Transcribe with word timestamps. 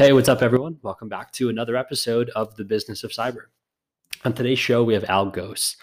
Hey, 0.00 0.14
what's 0.14 0.30
up, 0.30 0.40
everyone? 0.40 0.78
Welcome 0.80 1.10
back 1.10 1.30
to 1.32 1.50
another 1.50 1.76
episode 1.76 2.30
of 2.30 2.56
The 2.56 2.64
Business 2.64 3.04
of 3.04 3.10
Cyber. 3.10 3.48
On 4.24 4.32
today's 4.32 4.58
show, 4.58 4.82
we 4.82 4.94
have 4.94 5.04
Al 5.10 5.30
Ghous. 5.30 5.76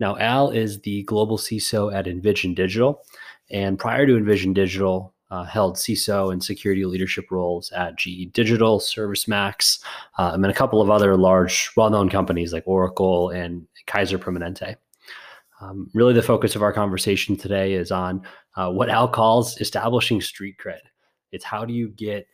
Now, 0.00 0.16
Al 0.16 0.48
is 0.48 0.80
the 0.80 1.02
global 1.02 1.36
CISO 1.36 1.92
at 1.92 2.06
Envision 2.06 2.54
Digital, 2.54 3.04
and 3.50 3.78
prior 3.78 4.06
to 4.06 4.16
Envision 4.16 4.54
Digital, 4.54 5.12
uh, 5.30 5.44
held 5.44 5.76
CISO 5.76 6.32
and 6.32 6.42
security 6.42 6.86
leadership 6.86 7.26
roles 7.30 7.70
at 7.72 7.96
GE 7.96 8.32
Digital, 8.32 8.80
ServiceMax, 8.80 9.80
uh, 10.16 10.30
and 10.32 10.46
a 10.46 10.54
couple 10.54 10.80
of 10.80 10.88
other 10.88 11.14
large, 11.18 11.70
well-known 11.76 12.08
companies 12.08 12.54
like 12.54 12.66
Oracle 12.66 13.28
and 13.28 13.66
Kaiser 13.86 14.18
Permanente. 14.18 14.76
Um, 15.60 15.90
really, 15.92 16.14
the 16.14 16.22
focus 16.22 16.56
of 16.56 16.62
our 16.62 16.72
conversation 16.72 17.36
today 17.36 17.74
is 17.74 17.92
on 17.92 18.22
uh, 18.56 18.70
what 18.70 18.88
Al 18.88 19.08
calls 19.08 19.60
establishing 19.60 20.22
street 20.22 20.56
cred. 20.56 20.80
It's 21.32 21.44
how 21.44 21.66
do 21.66 21.74
you 21.74 21.90
get 21.90 22.26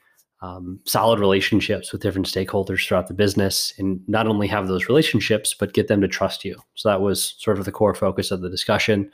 um, 0.45 0.79
solid 0.85 1.21
relationships 1.21 1.91
with 1.91 2.03
different 2.03 2.27
stakeholders 2.27 2.87
throughout 2.87 3.09
the 3.09 3.15
business 3.15 3.73
and 3.79 3.99
not 4.07 4.27
only 4.27 4.47
have 4.47 4.69
those 4.69 4.89
relationships 4.89 5.55
but 5.59 5.73
get 5.73 5.89
them 5.89 6.03
to 6.03 6.09
trust 6.09 6.45
you. 6.45 6.57
So 6.75 6.91
that 6.91 7.01
was 7.01 7.35
sort 7.39 7.59
of 7.59 7.65
the 7.65 7.73
core 7.73 7.95
focus 7.95 8.31
of 8.31 8.43
the 8.43 8.51
discussion. 8.51 9.11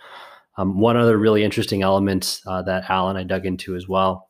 Um, 0.57 0.80
one 0.80 0.97
other 0.97 1.16
really 1.16 1.45
interesting 1.45 1.83
element 1.83 2.41
uh, 2.47 2.62
that 2.62 2.91
al 2.91 3.09
and 3.09 3.16
i 3.16 3.23
dug 3.23 3.47
into 3.47 3.77
as 3.77 3.87
well 3.87 4.29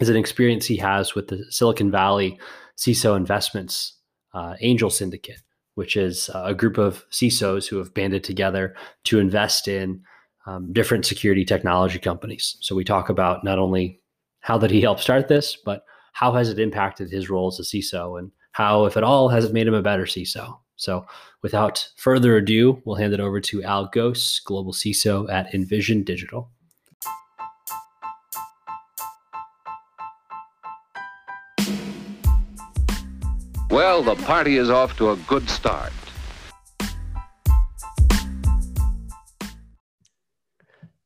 is 0.00 0.08
an 0.08 0.16
experience 0.16 0.66
he 0.66 0.76
has 0.78 1.14
with 1.14 1.28
the 1.28 1.44
silicon 1.50 1.90
valley 1.90 2.38
ciso 2.76 3.16
investments 3.16 3.96
uh, 4.34 4.56
angel 4.60 4.90
syndicate 4.90 5.40
which 5.74 5.96
is 5.96 6.28
a 6.34 6.54
group 6.54 6.76
of 6.76 7.04
cisos 7.10 7.68
who 7.68 7.78
have 7.78 7.94
banded 7.94 8.24
together 8.24 8.74
to 9.04 9.20
invest 9.20 9.68
in 9.68 10.02
um, 10.46 10.72
different 10.72 11.06
security 11.06 11.44
technology 11.44 11.98
companies. 11.98 12.56
So 12.60 12.74
we 12.74 12.84
talk 12.84 13.08
about 13.08 13.44
not 13.44 13.58
only 13.58 14.00
how 14.40 14.58
did 14.58 14.70
he 14.70 14.80
help 14.80 14.98
start 14.98 15.28
this 15.28 15.56
but 15.64 15.84
how 16.12 16.32
has 16.32 16.48
it 16.48 16.58
impacted 16.58 17.10
his 17.10 17.28
role 17.28 17.48
as 17.48 17.58
a 17.58 17.62
CISO 17.62 18.18
and 18.18 18.30
how, 18.52 18.84
if 18.84 18.96
at 18.96 19.02
all, 19.02 19.28
has 19.28 19.44
it 19.44 19.52
made 19.52 19.66
him 19.66 19.74
a 19.74 19.82
better 19.82 20.04
CISO? 20.04 20.58
So, 20.76 21.06
without 21.42 21.88
further 21.96 22.36
ado, 22.36 22.82
we'll 22.84 22.96
hand 22.96 23.12
it 23.12 23.20
over 23.20 23.40
to 23.40 23.62
Al 23.62 23.88
Ghous, 23.88 24.42
Global 24.44 24.72
CISO 24.72 25.30
at 25.30 25.54
Envision 25.54 26.02
Digital. 26.02 26.50
Well, 33.70 34.02
the 34.02 34.16
party 34.16 34.58
is 34.58 34.68
off 34.68 34.96
to 34.98 35.12
a 35.12 35.16
good 35.16 35.48
start. 35.48 35.92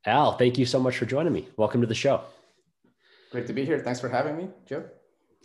Al, 0.05 0.37
thank 0.37 0.59
you 0.59 0.67
so 0.67 0.81
much 0.81 0.97
for 0.97 1.07
joining 1.07 1.33
me. 1.33 1.49
Welcome 1.57 1.81
to 1.81 1.87
the 1.87 1.95
show. 1.95 2.23
Great 3.31 3.47
to 3.49 3.53
be 3.53 3.65
here. 3.65 3.79
Thanks 3.79 4.01
for 4.01 4.09
having 4.09 4.37
me, 4.37 4.49
Joe. 4.65 4.85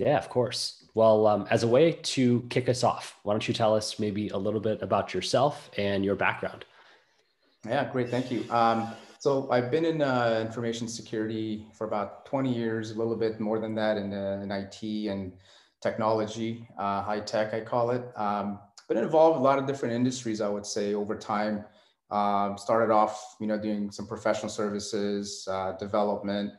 Yeah, 0.01 0.17
of 0.17 0.29
course. 0.29 0.83
Well, 0.95 1.27
um, 1.27 1.47
as 1.51 1.61
a 1.61 1.67
way 1.67 1.91
to 1.91 2.41
kick 2.49 2.67
us 2.67 2.83
off, 2.83 3.19
why 3.21 3.33
don't 3.33 3.47
you 3.47 3.53
tell 3.53 3.75
us 3.75 3.99
maybe 3.99 4.29
a 4.29 4.37
little 4.37 4.59
bit 4.59 4.81
about 4.81 5.13
yourself 5.13 5.69
and 5.77 6.03
your 6.03 6.15
background? 6.15 6.65
Yeah, 7.67 7.89
great. 7.91 8.09
Thank 8.09 8.31
you. 8.31 8.43
Um, 8.49 8.87
so 9.19 9.47
I've 9.51 9.69
been 9.69 9.85
in 9.85 10.01
uh, 10.01 10.43
information 10.43 10.87
security 10.87 11.67
for 11.77 11.85
about 11.85 12.25
20 12.25 12.51
years, 12.51 12.89
a 12.89 12.95
little 12.95 13.15
bit 13.15 13.39
more 13.39 13.59
than 13.59 13.75
that 13.75 13.97
in, 13.97 14.11
uh, 14.11 14.41
in 14.41 14.49
IT 14.49 14.81
and 15.07 15.33
technology, 15.83 16.67
uh, 16.79 17.03
high 17.03 17.19
tech, 17.19 17.53
I 17.53 17.61
call 17.61 17.91
it. 17.91 18.03
Um, 18.15 18.57
been 18.87 18.97
involved 18.97 19.35
in 19.35 19.41
a 19.41 19.43
lot 19.43 19.59
of 19.59 19.67
different 19.67 19.93
industries, 19.93 20.41
I 20.41 20.49
would 20.49 20.65
say, 20.65 20.95
over 20.95 21.15
time. 21.15 21.63
Um, 22.09 22.57
started 22.57 22.91
off, 22.91 23.35
you 23.39 23.45
know, 23.45 23.57
doing 23.57 23.91
some 23.91 24.07
professional 24.07 24.49
services, 24.49 25.47
uh, 25.49 25.73
development 25.73 26.53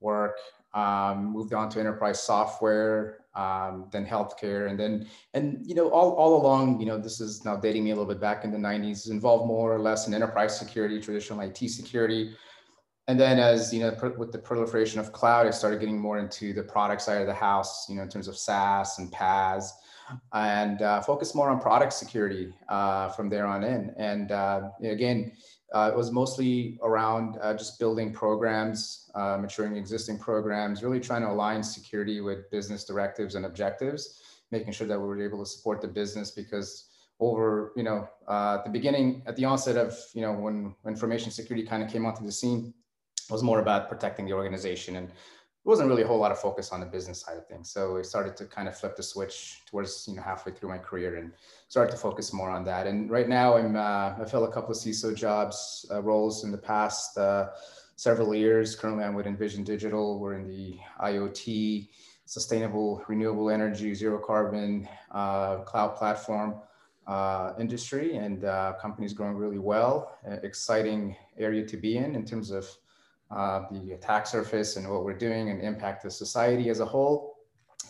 work, 0.00 0.36
um, 0.74 1.32
moved 1.32 1.54
on 1.54 1.68
to 1.70 1.80
enterprise 1.80 2.22
software, 2.22 3.20
um, 3.34 3.88
then 3.92 4.04
healthcare, 4.04 4.68
and 4.68 4.78
then 4.78 5.06
and 5.34 5.58
you 5.64 5.74
know 5.74 5.88
all, 5.90 6.12
all 6.12 6.40
along, 6.40 6.80
you 6.80 6.86
know 6.86 6.98
this 6.98 7.20
is 7.20 7.44
now 7.44 7.56
dating 7.56 7.84
me 7.84 7.90
a 7.90 7.94
little 7.94 8.08
bit 8.08 8.20
back 8.20 8.44
in 8.44 8.50
the 8.50 8.58
'90s, 8.58 9.10
involved 9.10 9.46
more 9.46 9.72
or 9.72 9.78
less 9.78 10.06
in 10.06 10.14
enterprise 10.14 10.58
security, 10.58 11.00
traditional 11.00 11.40
IT 11.40 11.56
security, 11.56 12.34
and 13.06 13.18
then 13.18 13.38
as 13.38 13.72
you 13.72 13.80
know 13.80 13.96
with 14.18 14.32
the 14.32 14.38
proliferation 14.38 15.00
of 15.00 15.12
cloud, 15.12 15.46
I 15.46 15.50
started 15.50 15.80
getting 15.80 15.98
more 15.98 16.18
into 16.18 16.52
the 16.52 16.62
product 16.62 17.00
side 17.02 17.20
of 17.20 17.26
the 17.26 17.34
house, 17.34 17.88
you 17.88 17.96
know 17.96 18.02
in 18.02 18.08
terms 18.08 18.28
of 18.28 18.36
SaaS 18.36 18.98
and 18.98 19.10
PaaS, 19.10 19.70
and 20.34 20.82
uh, 20.82 21.00
focus 21.00 21.34
more 21.34 21.48
on 21.48 21.60
product 21.60 21.92
security 21.92 22.52
uh, 22.68 23.08
from 23.10 23.30
there 23.30 23.46
on 23.46 23.64
in, 23.64 23.94
and 23.96 24.32
uh, 24.32 24.68
again 24.82 25.32
uh, 25.74 25.90
it 25.92 25.96
was 25.96 26.10
mostly 26.10 26.78
around 26.82 27.36
uh, 27.42 27.52
just 27.52 27.78
building 27.78 28.12
programs, 28.12 29.10
uh, 29.14 29.36
maturing 29.38 29.76
existing 29.76 30.18
programs, 30.18 30.82
really 30.82 31.00
trying 31.00 31.22
to 31.22 31.28
align 31.28 31.62
security 31.62 32.20
with 32.20 32.50
business 32.50 32.84
directives 32.84 33.34
and 33.34 33.44
objectives, 33.44 34.22
making 34.50 34.72
sure 34.72 34.86
that 34.86 34.98
we 34.98 35.06
were 35.06 35.22
able 35.22 35.38
to 35.38 35.46
support 35.46 35.82
the 35.82 35.88
business 35.88 36.30
because 36.30 36.88
over, 37.20 37.72
you 37.76 37.82
know, 37.82 38.08
uh, 38.28 38.56
at 38.58 38.64
the 38.64 38.70
beginning, 38.70 39.22
at 39.26 39.36
the 39.36 39.44
onset 39.44 39.76
of, 39.76 39.94
you 40.14 40.22
know, 40.22 40.32
when 40.32 40.74
information 40.86 41.30
security 41.30 41.66
kind 41.66 41.82
of 41.82 41.90
came 41.90 42.06
onto 42.06 42.24
the 42.24 42.32
scene, 42.32 42.72
it 43.28 43.32
was 43.32 43.42
more 43.42 43.60
about 43.60 43.88
protecting 43.90 44.24
the 44.24 44.32
organization 44.32 44.96
and 44.96 45.12
wasn't 45.68 45.86
really 45.86 46.02
a 46.02 46.06
whole 46.06 46.18
lot 46.18 46.32
of 46.32 46.38
focus 46.38 46.72
on 46.72 46.80
the 46.80 46.86
business 46.86 47.20
side 47.20 47.36
of 47.36 47.46
things. 47.46 47.68
So 47.68 47.96
we 47.96 48.02
started 48.02 48.38
to 48.38 48.46
kind 48.46 48.68
of 48.68 48.78
flip 48.78 48.96
the 48.96 49.02
switch 49.02 49.60
towards 49.66 50.06
you 50.08 50.16
know 50.16 50.22
halfway 50.22 50.52
through 50.52 50.70
my 50.70 50.78
career 50.78 51.16
and 51.16 51.30
started 51.68 51.90
to 51.90 51.98
focus 51.98 52.32
more 52.32 52.48
on 52.48 52.64
that. 52.64 52.86
And 52.86 53.10
right 53.10 53.28
now 53.28 53.58
I'm 53.58 53.76
uh, 53.76 54.14
I 54.18 54.24
fill 54.26 54.44
a 54.44 54.52
couple 54.52 54.70
of 54.70 54.78
CISO 54.78 55.14
jobs 55.14 55.84
uh, 55.90 56.00
roles 56.02 56.42
in 56.42 56.50
the 56.50 56.62
past 56.72 57.18
uh, 57.18 57.48
several 57.96 58.34
years. 58.34 58.76
Currently 58.76 59.04
I'm 59.04 59.14
with 59.14 59.26
Envision 59.26 59.62
Digital. 59.62 60.18
We're 60.18 60.36
in 60.40 60.48
the 60.48 60.78
IoT, 61.02 61.90
sustainable 62.24 63.04
renewable 63.06 63.50
energy, 63.50 63.92
zero 63.92 64.18
carbon 64.18 64.88
uh, 65.10 65.58
cloud 65.58 65.96
platform. 65.96 66.54
Uh, 67.06 67.54
industry 67.58 68.16
and 68.16 68.44
uh, 68.44 68.74
companies 68.78 69.14
growing 69.14 69.34
really 69.34 69.58
well. 69.58 70.18
exciting 70.42 71.16
area 71.38 71.64
to 71.64 71.78
be 71.78 71.96
in 71.96 72.14
in 72.14 72.22
terms 72.22 72.50
of 72.50 72.68
uh, 73.30 73.62
the 73.70 73.92
attack 73.92 74.26
surface 74.26 74.76
and 74.76 74.88
what 74.88 75.04
we're 75.04 75.16
doing 75.18 75.50
and 75.50 75.60
impact 75.60 76.02
the 76.02 76.10
society 76.10 76.70
as 76.70 76.80
a 76.80 76.84
whole, 76.84 77.36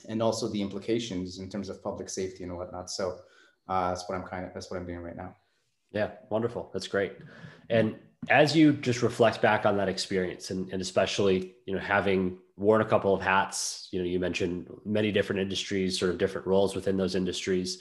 and 0.09 0.23
also 0.23 0.49
the 0.49 0.61
implications 0.61 1.39
in 1.39 1.49
terms 1.49 1.69
of 1.69 1.83
public 1.83 2.09
safety 2.09 2.45
and 2.45 2.57
whatnot. 2.57 2.91
So 2.91 3.19
uh, 3.69 3.91
that's 3.91 4.09
what 4.09 4.17
I'm 4.17 4.25
kind 4.25 4.45
of 4.45 4.55
that's 4.55 4.71
what 4.71 4.79
I'm 4.79 4.87
doing 4.87 5.01
right 5.01 5.17
now. 5.17 5.35
Yeah, 5.93 6.11
wonderful. 6.31 6.71
That's 6.73 6.89
great. 6.89 7.13
And 7.71 7.97
as 8.31 8.57
you 8.57 8.73
just 8.73 9.03
reflect 9.03 9.41
back 9.41 9.65
on 9.65 9.77
that 9.77 9.89
experience, 9.89 10.51
and, 10.51 10.71
and 10.73 10.83
especially 10.83 11.55
you 11.67 11.75
know 11.75 11.81
having 11.81 12.39
worn 12.57 12.81
a 12.81 12.85
couple 12.85 13.15
of 13.15 13.23
hats, 13.23 13.89
you 13.93 14.01
know 14.01 14.07
you 14.07 14.19
mentioned 14.19 14.67
many 14.85 15.13
different 15.13 15.41
industries, 15.41 15.99
sort 15.99 16.11
of 16.11 16.19
different 16.19 16.47
roles 16.47 16.75
within 16.75 16.97
those 16.97 17.15
industries. 17.15 17.79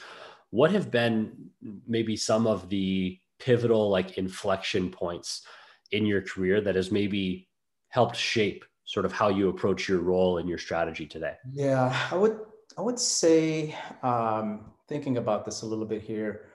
What 0.51 0.71
have 0.71 0.91
been 0.91 1.49
maybe 1.87 2.15
some 2.15 2.47
of 2.47 2.69
the 2.69 3.19
pivotal 3.39 3.89
like 3.89 4.17
inflection 4.17 4.89
points 4.89 5.43
in 5.91 6.05
your 6.05 6.21
career 6.21 6.61
that 6.61 6.75
has 6.75 6.91
maybe 6.91 7.47
helped 7.89 8.15
shape 8.15 8.65
sort 8.85 9.05
of 9.05 9.11
how 9.11 9.27
you 9.27 9.49
approach 9.49 9.87
your 9.87 9.99
role 9.99 10.37
and 10.37 10.47
your 10.47 10.57
strategy 10.57 11.05
today? 11.05 11.33
Yeah, 11.51 11.95
I 12.11 12.15
would 12.15 12.39
I 12.77 12.81
would 12.81 12.99
say 12.99 13.75
um, 14.03 14.71
thinking 14.87 15.17
about 15.17 15.45
this 15.45 15.61
a 15.61 15.65
little 15.65 15.85
bit 15.85 16.01
here. 16.01 16.45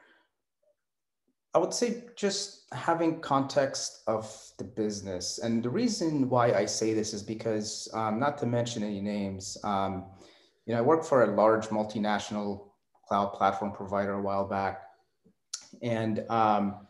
I 1.55 1.59
would 1.59 1.75
say 1.75 2.05
just 2.17 2.65
having 2.73 3.21
context 3.21 4.03
of 4.07 4.35
the 4.57 4.65
business, 4.65 5.39
and 5.41 5.63
the 5.63 5.69
reason 5.69 6.29
why 6.31 6.53
I 6.53 6.65
say 6.65 6.95
this 6.95 7.13
is 7.13 7.23
because 7.23 7.89
um, 7.93 8.19
not 8.19 8.39
to 8.39 8.47
mention 8.47 8.83
any 8.83 9.01
names. 9.01 9.59
Um, 9.63 10.07
you 10.65 10.73
know, 10.73 10.79
I 10.79 10.83
worked 10.83 11.05
for 11.05 11.25
a 11.25 11.35
large 11.35 11.69
multinational 11.69 12.69
cloud 13.07 13.35
platform 13.35 13.73
provider 13.73 14.15
a 14.15 14.23
while 14.23 14.47
back, 14.47 14.83
and 15.83 16.25
um, 16.31 16.87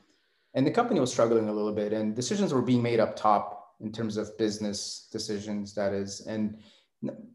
and 0.54 0.66
the 0.66 0.70
company 0.70 1.00
was 1.00 1.10
struggling 1.10 1.48
a 1.48 1.52
little 1.52 1.72
bit, 1.72 1.92
and 1.92 2.14
decisions 2.14 2.52
were 2.52 2.62
being 2.62 2.82
made 2.82 3.00
up 3.00 3.16
top 3.16 3.76
in 3.80 3.90
terms 3.90 4.16
of 4.16 4.36
business 4.38 5.08
decisions 5.10 5.74
that 5.74 5.92
is. 5.92 6.20
And 6.26 6.58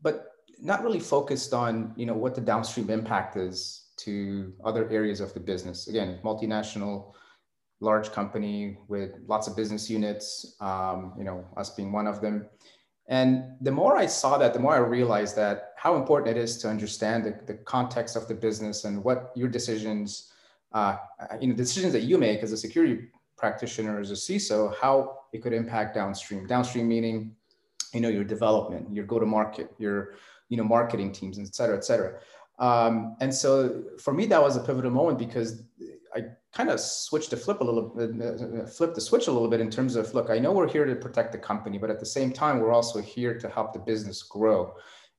but 0.01 0.31
not 0.59 0.83
really 0.83 0.99
focused 0.99 1.53
on 1.53 1.93
you 1.95 2.05
know 2.05 2.13
what 2.13 2.35
the 2.35 2.41
downstream 2.41 2.89
impact 2.89 3.35
is 3.37 3.89
to 3.97 4.53
other 4.63 4.89
areas 4.89 5.19
of 5.19 5.33
the 5.33 5.39
business. 5.39 5.87
Again 5.87 6.19
multinational 6.23 7.13
large 7.79 8.11
company 8.11 8.79
with 8.87 9.11
lots 9.27 9.47
of 9.47 9.55
business 9.55 9.89
units 9.89 10.55
um, 10.61 11.13
you 11.17 11.23
know 11.23 11.45
us 11.57 11.71
being 11.71 11.91
one 11.91 12.07
of 12.07 12.21
them. 12.21 12.47
And 13.09 13.55
the 13.61 13.71
more 13.71 13.95
i 13.97 14.05
saw 14.05 14.37
that 14.37 14.53
the 14.53 14.59
more 14.59 14.75
i 14.75 14.79
realized 14.79 15.35
that 15.37 15.73
how 15.77 15.95
important 15.95 16.35
it 16.35 16.39
is 16.39 16.57
to 16.57 16.69
understand 16.69 17.23
the, 17.23 17.39
the 17.45 17.59
context 17.63 18.15
of 18.15 18.27
the 18.27 18.33
business 18.33 18.83
and 18.83 19.03
what 19.03 19.31
your 19.35 19.47
decisions 19.47 20.33
uh, 20.73 20.97
you 21.39 21.47
know 21.47 21.55
decisions 21.55 21.93
that 21.93 22.03
you 22.03 22.17
make 22.17 22.43
as 22.43 22.51
a 22.51 22.57
security 22.57 23.07
practitioner 23.37 23.99
as 23.99 24.09
a 24.09 24.15
CISO, 24.15 24.75
how 24.77 25.19
it 25.31 25.43
could 25.43 25.53
impact 25.53 25.93
downstream. 25.93 26.47
Downstream 26.47 26.87
meaning, 26.87 27.35
you 27.93 28.01
know, 28.01 28.09
your 28.09 28.23
development, 28.23 28.91
your 28.91 29.05
go-to-market, 29.05 29.71
your, 29.77 30.15
you 30.49 30.57
know, 30.57 30.63
marketing 30.63 31.11
teams, 31.11 31.37
et 31.37 31.53
cetera, 31.53 31.77
et 31.77 31.85
cetera. 31.85 32.19
Um, 32.57 33.15
and 33.19 33.31
so 33.33 33.83
for 33.99 34.13
me, 34.13 34.25
that 34.25 34.41
was 34.41 34.57
a 34.57 34.59
pivotal 34.61 34.89
moment 34.89 35.19
because 35.19 35.61
I 36.15 36.23
kind 36.51 36.71
of 36.71 36.79
switched 36.79 37.29
the 37.29 37.37
flip 37.37 37.61
a 37.61 37.63
little 37.63 37.89
bit, 37.89 38.09
uh, 38.19 38.65
flip 38.65 38.95
the 38.95 39.01
switch 39.01 39.27
a 39.27 39.31
little 39.31 39.47
bit 39.47 39.61
in 39.61 39.69
terms 39.69 39.95
of, 39.95 40.11
look, 40.15 40.31
I 40.31 40.39
know 40.39 40.51
we're 40.51 40.67
here 40.67 40.85
to 40.85 40.95
protect 40.95 41.31
the 41.31 41.37
company, 41.37 41.77
but 41.77 41.91
at 41.91 41.99
the 41.99 42.05
same 42.07 42.31
time, 42.31 42.59
we're 42.59 42.73
also 42.73 42.99
here 42.99 43.37
to 43.37 43.47
help 43.49 43.73
the 43.73 43.79
business 43.79 44.23
grow. 44.23 44.73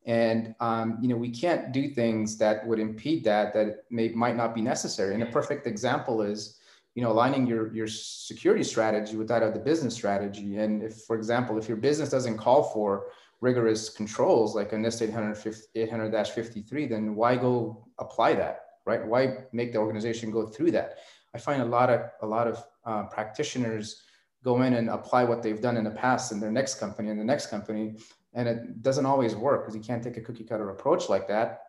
And 0.08 0.54
um, 0.58 0.98
you 1.02 1.08
know, 1.08 1.16
we 1.16 1.28
can't 1.28 1.70
do 1.70 1.90
things 1.90 2.38
that 2.38 2.66
would 2.66 2.80
impede 2.80 3.24
that 3.24 3.52
that 3.52 3.84
may 3.90 4.08
might 4.08 4.36
not 4.36 4.54
be 4.54 4.62
necessary. 4.62 5.12
And 5.12 5.22
a 5.22 5.26
perfect 5.26 5.66
example 5.66 6.22
is, 6.22 6.58
you 6.94 7.02
know, 7.02 7.12
aligning 7.12 7.46
your 7.46 7.72
your 7.74 7.86
security 7.86 8.64
strategy 8.64 9.16
with 9.16 9.28
that 9.28 9.42
of 9.42 9.52
the 9.52 9.60
business 9.60 9.94
strategy. 9.94 10.56
And 10.56 10.82
if, 10.82 11.02
for 11.02 11.14
example, 11.14 11.58
if 11.58 11.68
your 11.68 11.76
business 11.76 12.08
doesn't 12.08 12.38
call 12.38 12.62
for 12.62 13.08
rigorous 13.42 13.90
controls 13.90 14.56
like 14.56 14.72
a 14.72 14.76
NIST 14.76 15.12
800-53, 15.76 16.88
then 16.88 17.14
why 17.14 17.36
go 17.36 17.86
apply 17.98 18.34
that, 18.34 18.62
right? 18.84 19.06
Why 19.06 19.44
make 19.52 19.72
the 19.72 19.78
organization 19.78 20.30
go 20.30 20.46
through 20.46 20.72
that? 20.72 20.96
I 21.34 21.38
find 21.38 21.60
a 21.60 21.66
lot 21.66 21.90
of 21.90 22.00
a 22.22 22.26
lot 22.26 22.46
of 22.48 22.64
uh, 22.86 23.02
practitioners 23.04 24.02
go 24.42 24.62
in 24.62 24.72
and 24.72 24.88
apply 24.88 25.24
what 25.24 25.42
they've 25.42 25.60
done 25.60 25.76
in 25.76 25.84
the 25.84 25.90
past 25.90 26.32
in 26.32 26.40
their 26.40 26.50
next 26.50 26.76
company 26.76 27.10
and 27.10 27.20
the 27.20 27.24
next 27.24 27.46
company, 27.50 27.96
and 28.34 28.48
it 28.48 28.82
doesn't 28.82 29.06
always 29.06 29.34
work 29.34 29.62
because 29.62 29.74
you 29.74 29.82
can't 29.82 30.02
take 30.02 30.16
a 30.16 30.20
cookie 30.20 30.44
cutter 30.44 30.70
approach 30.70 31.08
like 31.08 31.26
that 31.28 31.62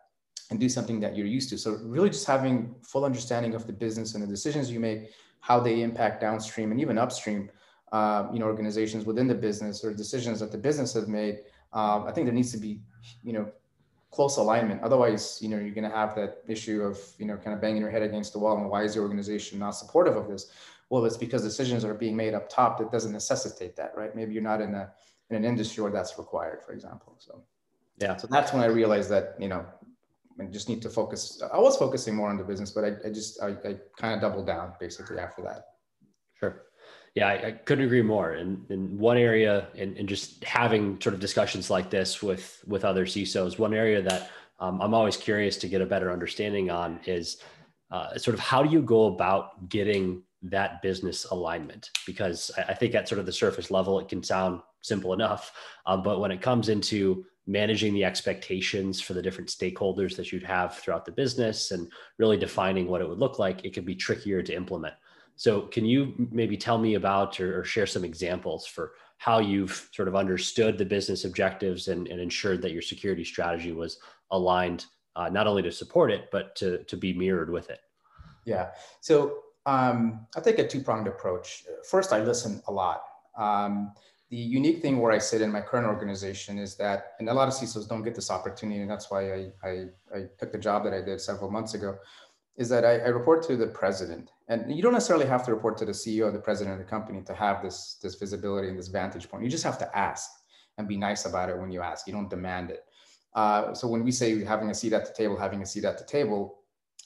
and 0.50 0.58
do 0.58 0.68
something 0.68 1.00
that 1.00 1.16
you're 1.16 1.26
used 1.26 1.48
to. 1.50 1.58
So 1.58 1.78
really, 1.82 2.10
just 2.10 2.26
having 2.26 2.74
full 2.82 3.04
understanding 3.04 3.54
of 3.54 3.66
the 3.66 3.72
business 3.72 4.14
and 4.14 4.22
the 4.22 4.26
decisions 4.26 4.70
you 4.70 4.80
make, 4.80 5.10
how 5.40 5.60
they 5.60 5.82
impact 5.82 6.20
downstream 6.20 6.70
and 6.70 6.80
even 6.80 6.98
upstream, 6.98 7.50
uh, 7.92 8.28
you 8.32 8.38
know, 8.38 8.46
organizations 8.46 9.04
within 9.04 9.26
the 9.26 9.34
business 9.34 9.84
or 9.84 9.94
decisions 9.94 10.40
that 10.40 10.52
the 10.52 10.58
business 10.58 10.92
has 10.94 11.06
made. 11.06 11.40
Um, 11.72 12.04
I 12.06 12.12
think 12.12 12.26
there 12.26 12.34
needs 12.34 12.52
to 12.52 12.58
be, 12.58 12.80
you 13.22 13.32
know, 13.32 13.50
close 14.10 14.36
alignment. 14.38 14.82
Otherwise, 14.82 15.38
you 15.40 15.48
know, 15.48 15.56
you're 15.56 15.74
going 15.74 15.88
to 15.88 15.96
have 15.96 16.14
that 16.16 16.42
issue 16.48 16.82
of, 16.82 16.98
you 17.18 17.26
know, 17.26 17.36
kind 17.36 17.54
of 17.54 17.60
banging 17.60 17.80
your 17.80 17.90
head 17.90 18.02
against 18.02 18.32
the 18.32 18.38
wall. 18.38 18.56
And 18.58 18.68
why 18.68 18.82
is 18.82 18.94
the 18.94 19.00
organization 19.00 19.58
not 19.58 19.70
supportive 19.70 20.16
of 20.16 20.28
this? 20.28 20.50
Well, 20.88 21.04
it's 21.04 21.16
because 21.16 21.42
decisions 21.42 21.84
are 21.84 21.94
being 21.94 22.16
made 22.16 22.34
up 22.34 22.48
top 22.48 22.78
that 22.78 22.90
doesn't 22.90 23.12
necessitate 23.12 23.76
that, 23.76 23.92
right? 23.96 24.14
Maybe 24.16 24.34
you're 24.34 24.42
not 24.42 24.60
in 24.60 24.74
a 24.74 24.90
in 25.30 25.36
an 25.36 25.44
industry 25.44 25.82
where 25.82 25.92
that's 25.92 26.18
required, 26.18 26.62
for 26.64 26.72
example. 26.72 27.16
So, 27.18 27.42
yeah. 27.98 28.16
So 28.16 28.26
that's 28.26 28.52
when 28.52 28.62
I 28.62 28.66
realized 28.66 29.10
that, 29.10 29.34
you 29.38 29.48
know, 29.48 29.64
I 30.40 30.44
just 30.44 30.68
need 30.68 30.82
to 30.82 30.90
focus. 30.90 31.42
I 31.52 31.58
was 31.58 31.76
focusing 31.76 32.14
more 32.14 32.30
on 32.30 32.36
the 32.36 32.44
business, 32.44 32.70
but 32.70 32.84
I, 32.84 32.92
I 33.06 33.10
just 33.10 33.42
I, 33.42 33.48
I 33.48 33.76
kind 33.96 34.14
of 34.14 34.20
doubled 34.20 34.46
down 34.46 34.72
basically 34.80 35.18
after 35.18 35.42
that. 35.42 35.64
Sure 36.34 36.62
yeah, 37.14 37.28
I, 37.28 37.46
I, 37.46 37.50
couldn't 37.52 37.84
agree 37.84 38.02
more. 38.02 38.32
And 38.32 38.70
in 38.70 38.96
one 38.96 39.16
area, 39.16 39.68
and, 39.76 39.96
and 39.96 40.08
just 40.08 40.44
having 40.44 41.00
sort 41.00 41.14
of 41.14 41.20
discussions 41.20 41.70
like 41.70 41.90
this 41.90 42.22
with 42.22 42.62
with 42.66 42.84
other 42.84 43.04
CISOs, 43.04 43.58
one 43.58 43.74
area 43.74 44.00
that 44.02 44.30
um, 44.60 44.80
I'm 44.80 44.94
always 44.94 45.16
curious 45.16 45.56
to 45.58 45.68
get 45.68 45.80
a 45.80 45.86
better 45.86 46.12
understanding 46.12 46.70
on 46.70 47.00
is 47.06 47.38
uh, 47.90 48.16
sort 48.16 48.34
of 48.34 48.40
how 48.40 48.62
do 48.62 48.70
you 48.70 48.82
go 48.82 49.06
about 49.06 49.68
getting 49.68 50.22
that 50.42 50.82
business 50.82 51.24
alignment? 51.26 51.90
Because 52.06 52.50
I, 52.56 52.62
I, 52.72 52.74
think 52.74 52.94
at 52.94 53.08
sort 53.08 53.18
of 53.18 53.26
the 53.26 53.32
surface 53.32 53.70
level, 53.70 53.98
it 53.98 54.08
can 54.08 54.22
sound 54.22 54.60
simple 54.82 55.12
enough, 55.12 55.52
um, 55.86 56.02
but 56.02 56.20
when 56.20 56.30
it 56.30 56.42
comes 56.42 56.68
into 56.68 57.24
managing 57.46 57.94
the 57.94 58.04
expectations 58.04 59.00
for 59.00 59.14
the 59.14 59.22
different 59.22 59.50
stakeholders 59.50 60.16
that 60.16 60.30
you'd 60.30 60.42
have 60.42 60.76
throughout 60.76 61.04
the 61.04 61.12
business 61.12 61.72
and 61.72 61.90
really 62.18 62.36
defining 62.36 62.86
what 62.86 63.00
it 63.00 63.08
would 63.08 63.18
look 63.18 63.38
like, 63.38 63.64
it 63.64 63.72
can 63.72 63.84
be 63.84 63.94
trickier 63.94 64.42
to 64.42 64.54
implement. 64.54 64.94
So, 65.36 65.62
can 65.62 65.86
you 65.86 66.28
maybe 66.30 66.56
tell 66.56 66.76
me 66.76 66.94
about 66.94 67.40
or, 67.40 67.60
or, 67.60 67.64
share 67.64 67.86
some 67.86 68.04
examples 68.04 68.66
for 68.66 68.92
how 69.16 69.38
you've 69.38 69.88
sort 69.92 70.06
of 70.06 70.14
understood 70.14 70.76
the 70.76 70.84
business 70.84 71.24
objectives 71.24 71.88
and, 71.88 72.08
and 72.08 72.20
ensured 72.20 72.60
that 72.60 72.72
your 72.72 72.82
security 72.82 73.24
strategy 73.24 73.72
was 73.72 73.98
aligned 74.30 74.84
uh, 75.16 75.30
not 75.30 75.46
only 75.46 75.62
to 75.62 75.72
support 75.72 76.10
it, 76.10 76.28
but 76.30 76.54
to, 76.56 76.84
to 76.84 76.96
be 76.96 77.14
mirrored 77.14 77.48
with 77.48 77.70
it? 77.70 77.80
Yeah. 78.44 78.68
So, 79.00 79.38
um, 79.64 80.26
I 80.36 80.40
take 80.40 80.58
a 80.58 80.68
two 80.68 80.82
pronged 80.82 81.08
approach. 81.08 81.64
First, 81.88 82.12
I 82.12 82.22
listen 82.22 82.62
a 82.68 82.72
lot. 82.72 83.02
Um, 83.38 83.94
the 84.30 84.36
unique 84.36 84.80
thing 84.80 85.00
where 85.00 85.10
I 85.10 85.18
sit 85.18 85.42
in 85.42 85.50
my 85.50 85.60
current 85.60 85.88
organization 85.88 86.56
is 86.56 86.76
that, 86.76 87.14
and 87.18 87.28
a 87.28 87.34
lot 87.34 87.48
of 87.48 87.54
CISOs 87.54 87.88
don't 87.88 88.02
get 88.02 88.14
this 88.14 88.30
opportunity, 88.30 88.80
and 88.80 88.88
that's 88.88 89.10
why 89.10 89.32
I, 89.32 89.52
I, 89.64 89.84
I 90.14 90.24
took 90.38 90.52
the 90.52 90.58
job 90.58 90.84
that 90.84 90.94
I 90.94 91.00
did 91.02 91.20
several 91.20 91.50
months 91.50 91.74
ago 91.74 91.98
is 92.56 92.68
that 92.68 92.84
I, 92.84 92.98
I, 92.98 93.08
report 93.08 93.42
to 93.44 93.56
the 93.56 93.66
president. 93.66 94.30
And 94.48 94.74
you 94.74 94.82
don't 94.82 94.92
necessarily 94.92 95.26
have 95.26 95.44
to 95.46 95.54
report 95.54 95.78
to 95.78 95.86
the 95.86 95.92
CEO 95.92 96.26
or 96.26 96.30
the 96.30 96.38
president 96.38 96.78
of 96.78 96.84
the 96.84 96.90
company 96.90 97.22
to 97.22 97.34
have 97.34 97.62
this, 97.62 97.98
this 98.02 98.16
visibility 98.16 98.68
and 98.68 98.78
this 98.78 98.88
vantage 98.88 99.28
point. 99.30 99.42
You 99.42 99.48
just 99.48 99.64
have 99.64 99.78
to 99.78 99.98
ask 99.98 100.30
and 100.76 100.86
be 100.86 100.96
nice 100.96 101.24
about 101.24 101.48
it 101.48 101.58
when 101.58 101.70
you 101.70 101.80
ask. 101.80 102.06
You 102.06 102.12
don't 102.12 102.28
demand 102.28 102.70
it. 102.70 102.84
Uh, 103.34 103.72
so 103.72 103.88
when 103.88 104.04
we 104.04 104.12
say 104.12 104.44
having 104.44 104.68
a 104.70 104.74
seat 104.74 104.92
at 104.92 105.06
the 105.06 105.14
table, 105.14 105.38
having 105.38 105.62
a 105.62 105.66
seat 105.66 105.84
at 105.84 105.96
the 105.96 106.04
table, 106.04 106.58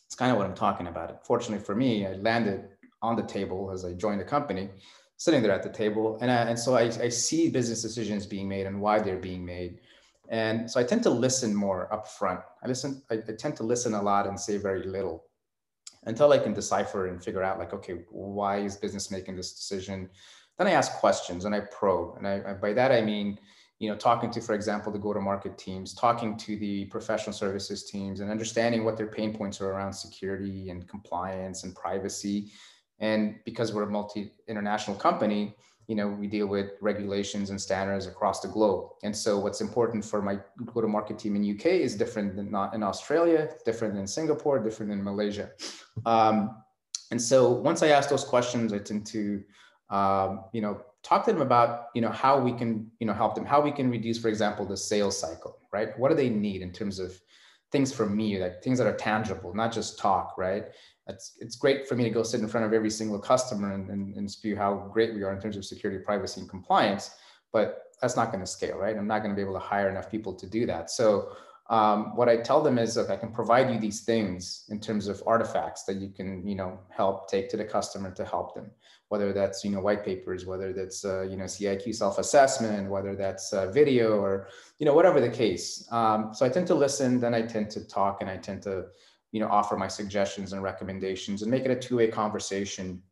it's 0.06 0.16
kind 0.16 0.32
of 0.32 0.38
what 0.38 0.46
I'm 0.46 0.54
talking 0.54 0.88
about. 0.88 1.24
Fortunately 1.24 1.64
for 1.64 1.74
me, 1.74 2.06
I 2.06 2.14
landed 2.14 2.70
on 3.00 3.14
the 3.14 3.22
table 3.22 3.70
as 3.72 3.84
I 3.84 3.92
joined 3.92 4.20
the 4.20 4.24
company, 4.24 4.70
sitting 5.24 5.42
there 5.42 5.52
at 5.52 5.62
the 5.62 5.70
table. 5.70 6.18
And, 6.20 6.30
I, 6.30 6.42
and 6.50 6.58
so 6.58 6.74
I, 6.74 6.82
I 6.82 7.08
see 7.08 7.48
business 7.48 7.80
decisions 7.80 8.26
being 8.26 8.46
made 8.46 8.66
and 8.66 8.78
why 8.78 8.98
they're 8.98 9.16
being 9.16 9.42
made. 9.42 9.80
And 10.28 10.70
so 10.70 10.78
I 10.78 10.84
tend 10.84 11.02
to 11.04 11.10
listen 11.10 11.54
more 11.54 11.88
upfront. 11.90 12.42
I 12.62 12.68
listen, 12.68 13.02
I, 13.10 13.14
I 13.14 13.32
tend 13.32 13.56
to 13.56 13.62
listen 13.62 13.94
a 13.94 14.02
lot 14.02 14.26
and 14.26 14.38
say 14.38 14.58
very 14.58 14.82
little 14.82 15.24
until 16.04 16.30
I 16.30 16.38
can 16.38 16.52
decipher 16.52 17.06
and 17.06 17.24
figure 17.24 17.42
out 17.42 17.58
like, 17.58 17.72
okay, 17.72 18.02
why 18.10 18.58
is 18.58 18.76
business 18.76 19.10
making 19.10 19.34
this 19.36 19.54
decision? 19.54 20.10
Then 20.58 20.66
I 20.66 20.72
ask 20.72 20.92
questions 20.92 21.46
and 21.46 21.54
I 21.54 21.60
probe. 21.60 22.18
And 22.18 22.28
I, 22.28 22.52
by 22.52 22.74
that, 22.74 22.92
I 22.92 23.00
mean, 23.00 23.38
you 23.78 23.88
know, 23.88 23.96
talking 23.96 24.30
to, 24.30 24.42
for 24.42 24.54
example, 24.54 24.92
the 24.92 24.98
go-to-market 24.98 25.56
teams, 25.56 25.94
talking 25.94 26.36
to 26.36 26.58
the 26.58 26.84
professional 26.96 27.32
services 27.32 27.90
teams 27.90 28.20
and 28.20 28.30
understanding 28.30 28.84
what 28.84 28.98
their 28.98 29.06
pain 29.06 29.34
points 29.34 29.58
are 29.62 29.70
around 29.70 29.94
security 29.94 30.68
and 30.68 30.86
compliance 30.86 31.64
and 31.64 31.74
privacy. 31.74 32.52
And 33.00 33.36
because 33.44 33.72
we're 33.72 33.82
a 33.82 33.90
multi-international 33.90 34.96
company, 34.96 35.54
you 35.86 35.94
know, 35.94 36.08
we 36.08 36.26
deal 36.26 36.46
with 36.46 36.70
regulations 36.80 37.50
and 37.50 37.60
standards 37.60 38.06
across 38.06 38.40
the 38.40 38.48
globe. 38.48 38.90
And 39.02 39.14
so 39.14 39.38
what's 39.38 39.60
important 39.60 40.04
for 40.04 40.22
my 40.22 40.38
go-to-market 40.64 41.18
team 41.18 41.36
in 41.36 41.56
UK 41.56 41.66
is 41.66 41.94
different 41.94 42.36
than 42.36 42.50
not 42.50 42.74
in 42.74 42.82
Australia, 42.82 43.50
different 43.64 43.94
than 43.94 44.06
Singapore, 44.06 44.58
different 44.58 44.90
than 44.90 45.04
Malaysia. 45.04 45.50
Um, 46.06 46.62
and 47.10 47.20
so 47.20 47.50
once 47.50 47.82
I 47.82 47.88
ask 47.88 48.08
those 48.08 48.24
questions, 48.24 48.72
I 48.72 48.78
tend 48.78 49.06
to, 49.08 49.42
um, 49.90 50.44
you 50.52 50.62
know, 50.62 50.80
talk 51.02 51.26
to 51.26 51.32
them 51.32 51.42
about, 51.42 51.88
you 51.94 52.00
know, 52.00 52.10
how 52.10 52.40
we 52.40 52.52
can, 52.52 52.90
you 52.98 53.06
know, 53.06 53.12
help 53.12 53.34
them, 53.34 53.44
how 53.44 53.60
we 53.60 53.70
can 53.70 53.90
reduce, 53.90 54.18
for 54.18 54.28
example, 54.28 54.64
the 54.64 54.76
sales 54.76 55.18
cycle, 55.18 55.58
right? 55.70 55.96
What 55.98 56.08
do 56.08 56.14
they 56.14 56.30
need 56.30 56.62
in 56.62 56.72
terms 56.72 56.98
of 56.98 57.12
things 57.70 57.92
from 57.92 58.16
me, 58.16 58.38
like 58.38 58.62
things 58.62 58.78
that 58.78 58.86
are 58.86 58.96
tangible, 58.96 59.54
not 59.54 59.70
just 59.70 59.98
talk, 59.98 60.38
right? 60.38 60.64
It's 61.06 61.36
it's 61.38 61.56
great 61.56 61.86
for 61.86 61.96
me 61.96 62.04
to 62.04 62.10
go 62.10 62.22
sit 62.22 62.40
in 62.40 62.48
front 62.48 62.66
of 62.66 62.72
every 62.72 62.90
single 62.90 63.18
customer 63.18 63.72
and, 63.72 63.90
and, 63.90 64.16
and 64.16 64.30
spew 64.30 64.56
how 64.56 64.88
great 64.92 65.14
we 65.14 65.22
are 65.22 65.34
in 65.34 65.40
terms 65.40 65.56
of 65.56 65.64
security, 65.64 66.02
privacy, 66.02 66.40
and 66.40 66.48
compliance. 66.48 67.16
But 67.52 67.82
that's 68.00 68.16
not 68.16 68.32
going 68.32 68.40
to 68.40 68.46
scale, 68.46 68.78
right? 68.78 68.96
I'm 68.96 69.06
not 69.06 69.20
going 69.20 69.30
to 69.30 69.36
be 69.36 69.42
able 69.42 69.54
to 69.54 69.58
hire 69.60 69.88
enough 69.88 70.10
people 70.10 70.34
to 70.34 70.46
do 70.46 70.66
that. 70.66 70.90
So 70.90 71.36
um, 71.70 72.14
what 72.14 72.28
I 72.28 72.36
tell 72.36 72.62
them 72.62 72.78
is 72.78 72.94
that 72.94 73.10
I 73.10 73.16
can 73.16 73.32
provide 73.32 73.72
you 73.72 73.78
these 73.78 74.02
things 74.02 74.64
in 74.68 74.80
terms 74.80 75.08
of 75.08 75.22
artifacts 75.26 75.84
that 75.84 75.96
you 75.96 76.10
can, 76.10 76.46
you 76.46 76.54
know, 76.54 76.78
help 76.90 77.30
take 77.30 77.48
to 77.50 77.56
the 77.56 77.64
customer 77.64 78.10
to 78.12 78.24
help 78.24 78.54
them. 78.54 78.70
Whether 79.08 79.32
that's 79.32 79.62
you 79.62 79.70
know 79.70 79.80
white 79.80 80.04
papers, 80.04 80.44
whether 80.44 80.72
that's 80.72 81.04
uh, 81.04 81.22
you 81.22 81.36
know 81.36 81.44
CIQ 81.44 81.94
self-assessment, 81.94 82.90
whether 82.90 83.14
that's 83.14 83.52
uh, 83.52 83.70
video 83.70 84.18
or 84.18 84.48
you 84.78 84.86
know 84.86 84.94
whatever 84.94 85.20
the 85.20 85.28
case. 85.28 85.86
Um, 85.92 86.34
so 86.34 86.44
I 86.44 86.48
tend 86.48 86.66
to 86.68 86.74
listen, 86.74 87.20
then 87.20 87.34
I 87.34 87.42
tend 87.42 87.70
to 87.72 87.86
talk, 87.86 88.22
and 88.22 88.30
I 88.30 88.38
tend 88.38 88.62
to 88.62 88.86
you 89.34 89.40
know, 89.40 89.48
offer 89.48 89.76
my 89.76 89.88
suggestions 89.88 90.52
and 90.52 90.62
recommendations 90.62 91.42
and 91.42 91.50
make 91.50 91.64
it 91.64 91.70
a 91.72 91.74
two-way 91.74 92.06
conversation. 92.06 93.02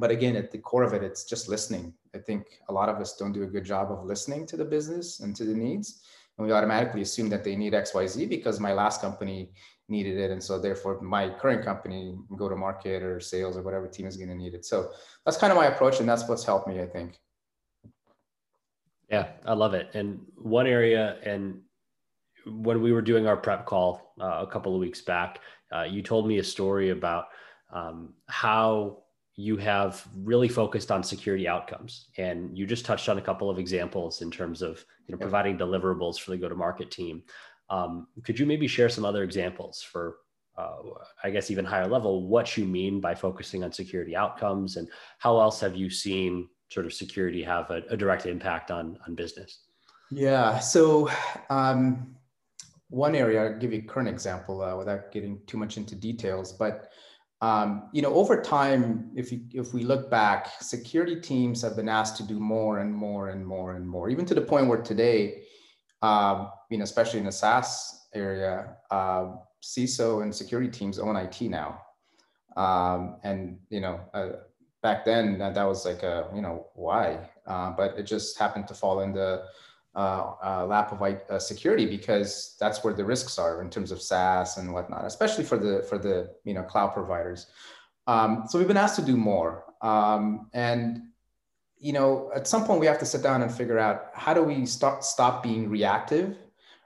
But 0.00 0.10
again, 0.10 0.34
at 0.34 0.50
the 0.50 0.58
core 0.58 0.82
of 0.82 0.94
it, 0.94 1.04
it's 1.04 1.22
just 1.22 1.48
listening. 1.48 1.94
I 2.12 2.18
think 2.18 2.58
a 2.68 2.72
lot 2.72 2.88
of 2.88 2.96
us 2.96 3.16
don't 3.16 3.32
do 3.32 3.44
a 3.44 3.46
good 3.46 3.64
job 3.64 3.92
of 3.92 4.04
listening 4.04 4.46
to 4.46 4.56
the 4.56 4.64
business 4.64 5.20
and 5.20 5.34
to 5.36 5.44
the 5.44 5.54
needs. 5.54 6.02
And 6.36 6.44
we 6.44 6.52
automatically 6.52 7.02
assume 7.02 7.28
that 7.28 7.44
they 7.44 7.54
need 7.54 7.72
XYZ 7.72 8.28
because 8.28 8.58
my 8.58 8.72
last 8.72 9.00
company 9.00 9.52
needed 9.88 10.18
it. 10.18 10.32
And 10.32 10.42
so 10.42 10.58
therefore 10.58 11.00
my 11.02 11.30
current 11.30 11.64
company, 11.64 12.18
go 12.36 12.48
to 12.48 12.56
market 12.56 13.04
or 13.04 13.20
sales 13.20 13.56
or 13.56 13.62
whatever 13.62 13.86
team 13.86 14.06
is 14.06 14.16
going 14.16 14.30
to 14.30 14.34
need 14.34 14.54
it. 14.54 14.64
So 14.64 14.90
that's 15.24 15.36
kind 15.36 15.52
of 15.52 15.56
my 15.56 15.66
approach. 15.66 16.00
And 16.00 16.08
that's 16.08 16.28
what's 16.28 16.42
helped 16.42 16.66
me, 16.66 16.80
I 16.80 16.86
think. 16.86 17.16
Yeah, 19.08 19.28
I 19.46 19.52
love 19.52 19.74
it. 19.74 19.90
And 19.94 20.18
one 20.34 20.66
area, 20.66 21.18
and 21.24 21.60
when 22.46 22.80
we 22.80 22.92
were 22.92 23.02
doing 23.02 23.26
our 23.26 23.36
prep 23.36 23.66
call 23.66 24.14
uh, 24.20 24.38
a 24.40 24.46
couple 24.46 24.74
of 24.74 24.80
weeks 24.80 25.00
back, 25.00 25.40
uh, 25.74 25.82
you 25.82 26.02
told 26.02 26.26
me 26.26 26.38
a 26.38 26.44
story 26.44 26.90
about 26.90 27.26
um, 27.72 28.14
how 28.28 28.98
you 29.36 29.56
have 29.56 30.06
really 30.16 30.48
focused 30.48 30.90
on 30.90 31.02
security 31.02 31.48
outcomes, 31.48 32.08
and 32.18 32.56
you 32.56 32.66
just 32.66 32.84
touched 32.84 33.08
on 33.08 33.18
a 33.18 33.22
couple 33.22 33.48
of 33.48 33.58
examples 33.58 34.22
in 34.22 34.30
terms 34.30 34.60
of 34.62 34.84
you 35.06 35.12
know 35.12 35.18
providing 35.18 35.56
deliverables 35.56 36.18
for 36.18 36.32
the 36.32 36.36
go-to-market 36.36 36.90
team. 36.90 37.22
Um, 37.70 38.08
could 38.24 38.38
you 38.38 38.46
maybe 38.46 38.66
share 38.66 38.88
some 38.88 39.04
other 39.04 39.22
examples 39.22 39.80
for, 39.80 40.16
uh, 40.58 40.78
I 41.22 41.30
guess, 41.30 41.50
even 41.52 41.64
higher 41.64 41.86
level, 41.86 42.26
what 42.26 42.56
you 42.56 42.64
mean 42.64 43.00
by 43.00 43.14
focusing 43.14 43.62
on 43.62 43.72
security 43.72 44.16
outcomes, 44.16 44.76
and 44.76 44.88
how 45.18 45.40
else 45.40 45.60
have 45.60 45.76
you 45.76 45.88
seen 45.88 46.48
sort 46.68 46.84
of 46.86 46.92
security 46.92 47.42
have 47.42 47.70
a, 47.70 47.82
a 47.90 47.96
direct 47.96 48.26
impact 48.26 48.70
on 48.70 48.98
on 49.06 49.14
business? 49.14 49.60
Yeah. 50.10 50.58
So 50.58 51.08
um, 51.48 52.16
one 52.90 53.14
area, 53.14 53.44
I'll 53.44 53.58
give 53.58 53.72
you 53.72 53.78
a 53.78 53.82
current 53.82 54.08
example 54.08 54.62
uh, 54.62 54.76
without 54.76 55.12
getting 55.12 55.40
too 55.46 55.56
much 55.56 55.76
into 55.76 55.94
details, 55.94 56.52
but 56.52 56.90
um, 57.42 57.88
you 57.92 58.02
know, 58.02 58.12
over 58.12 58.42
time, 58.42 59.10
if 59.16 59.32
you, 59.32 59.40
if 59.52 59.72
we 59.72 59.82
look 59.82 60.10
back, 60.10 60.60
security 60.60 61.18
teams 61.18 61.62
have 61.62 61.74
been 61.74 61.88
asked 61.88 62.18
to 62.18 62.22
do 62.22 62.38
more 62.38 62.80
and 62.80 62.92
more 62.92 63.30
and 63.30 63.46
more 63.46 63.76
and 63.76 63.88
more, 63.88 64.10
even 64.10 64.26
to 64.26 64.34
the 64.34 64.42
point 64.42 64.66
where 64.66 64.82
today, 64.82 65.44
um, 66.02 66.50
you 66.68 66.76
know, 66.76 66.84
especially 66.84 67.18
in 67.18 67.24
the 67.24 67.32
SaaS 67.32 68.08
area, 68.14 68.76
uh, 68.90 69.36
CISO 69.62 70.22
and 70.22 70.34
security 70.34 70.68
teams 70.68 70.98
own 70.98 71.16
IT 71.16 71.40
now. 71.42 71.80
Um, 72.56 73.16
and, 73.22 73.58
you 73.70 73.80
know, 73.80 74.00
uh, 74.12 74.30
back 74.82 75.06
then 75.06 75.38
that, 75.38 75.54
that 75.54 75.64
was 75.64 75.86
like 75.86 76.02
a, 76.02 76.28
you 76.34 76.42
know, 76.42 76.66
why? 76.74 77.30
Uh, 77.46 77.70
but 77.70 77.98
it 77.98 78.02
just 78.02 78.38
happened 78.38 78.68
to 78.68 78.74
fall 78.74 79.00
in 79.00 79.12
the 79.14 79.44
uh, 79.94 80.32
uh, 80.44 80.66
lap 80.66 80.92
of 80.92 81.02
uh, 81.02 81.38
security 81.38 81.86
because 81.86 82.56
that's 82.60 82.84
where 82.84 82.94
the 82.94 83.04
risks 83.04 83.38
are 83.38 83.60
in 83.60 83.70
terms 83.70 83.90
of 83.90 84.00
SaaS 84.00 84.56
and 84.56 84.72
whatnot, 84.72 85.04
especially 85.04 85.44
for 85.44 85.58
the, 85.58 85.84
for 85.88 85.98
the, 85.98 86.30
you 86.44 86.54
know, 86.54 86.62
cloud 86.62 86.88
providers. 86.88 87.46
Um, 88.06 88.44
so 88.48 88.58
we've 88.58 88.68
been 88.68 88.76
asked 88.76 88.96
to 88.96 89.04
do 89.04 89.16
more. 89.16 89.64
Um, 89.82 90.48
and 90.52 91.02
you 91.80 91.94
know, 91.94 92.30
at 92.34 92.46
some 92.46 92.64
point 92.64 92.78
we 92.78 92.86
have 92.86 92.98
to 92.98 93.06
sit 93.06 93.22
down 93.22 93.42
and 93.42 93.52
figure 93.52 93.78
out 93.78 94.10
how 94.12 94.34
do 94.34 94.42
we 94.42 94.66
stop 94.66 95.02
stop 95.02 95.42
being 95.42 95.70
reactive, 95.70 96.36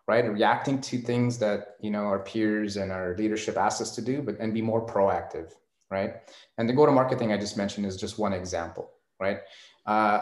right? 0.06 0.25
Reacting 0.30 0.80
to 0.82 0.99
things 0.99 1.38
that 1.40 1.76
you 1.80 1.90
know 1.90 2.04
our 2.04 2.20
peers 2.20 2.76
and 2.76 2.92
our 2.92 3.16
leadership 3.18 3.56
ask 3.56 3.82
us 3.82 3.94
to 3.96 4.02
do, 4.02 4.23
but 4.23 4.38
and 4.38 4.54
be 4.54 4.62
more 4.62 4.87
proactive, 4.87 5.52
right? 5.90 6.14
And 6.58 6.68
the 6.68 6.73
go-to-market 6.73 7.18
thing 7.18 7.32
I 7.32 7.37
just 7.37 7.56
mentioned 7.56 7.87
is 7.87 7.96
just 7.96 8.18
one 8.18 8.32
example, 8.32 8.92
right? 9.26 9.40
Uh, 9.87 10.19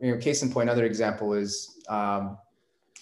you 0.00 0.10
know, 0.10 0.18
case 0.18 0.42
in 0.42 0.50
point, 0.50 0.68
another 0.68 0.86
example 0.86 1.34
is, 1.34 1.52
um, 1.88 2.38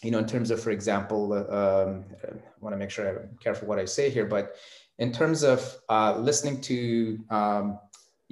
you 0.03 0.11
know, 0.11 0.19
in 0.19 0.27
terms 0.27 0.51
of, 0.51 0.59
for 0.61 0.73
example, 0.79 1.33
uh, 1.33 1.85
um, 1.85 2.05
I 2.25 2.35
want 2.61 2.73
to 2.75 2.79
make 2.79 2.91
sure 2.91 3.05
I'm 3.09 3.39
careful 3.39 3.69
what 3.69 3.79
I 3.79 3.87
say 3.87 4.11
here, 4.11 4.27
but 4.27 4.45
in 4.99 5.13
terms 5.13 5.43
of 5.43 5.61
uh, 5.89 6.17
listening 6.19 6.61
to 6.63 7.19
um, 7.31 7.79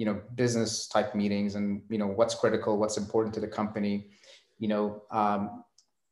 you 0.01 0.05
know 0.05 0.19
business 0.33 0.87
type 0.87 1.13
meetings 1.13 1.53
and 1.53 1.83
you 1.87 1.99
know 1.99 2.07
what's 2.07 2.33
critical 2.33 2.77
what's 2.77 2.97
important 2.97 3.31
to 3.35 3.39
the 3.39 3.47
company 3.47 4.07
you 4.57 4.67
know 4.67 5.03
um, 5.11 5.63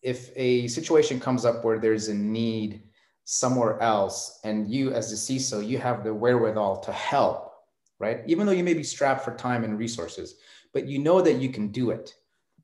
if 0.03 0.29
a 0.35 0.67
situation 0.67 1.19
comes 1.19 1.43
up 1.43 1.63
where 1.65 1.79
there's 1.79 2.07
a 2.07 2.13
need 2.13 2.83
somewhere 3.23 3.81
else 3.81 4.41
and 4.43 4.71
you 4.71 4.91
as 4.91 5.09
the 5.09 5.15
ciso 5.15 5.65
you 5.65 5.79
have 5.79 6.03
the 6.03 6.13
wherewithal 6.13 6.77
to 6.81 6.91
help 6.91 7.51
right 7.97 8.21
even 8.27 8.45
though 8.45 8.57
you 8.59 8.63
may 8.63 8.75
be 8.75 8.83
strapped 8.83 9.25
for 9.25 9.33
time 9.35 9.63
and 9.63 9.79
resources 9.79 10.35
but 10.73 10.87
you 10.87 10.99
know 10.99 11.21
that 11.21 11.35
you 11.35 11.49
can 11.49 11.69
do 11.69 11.91
it. 11.91 12.15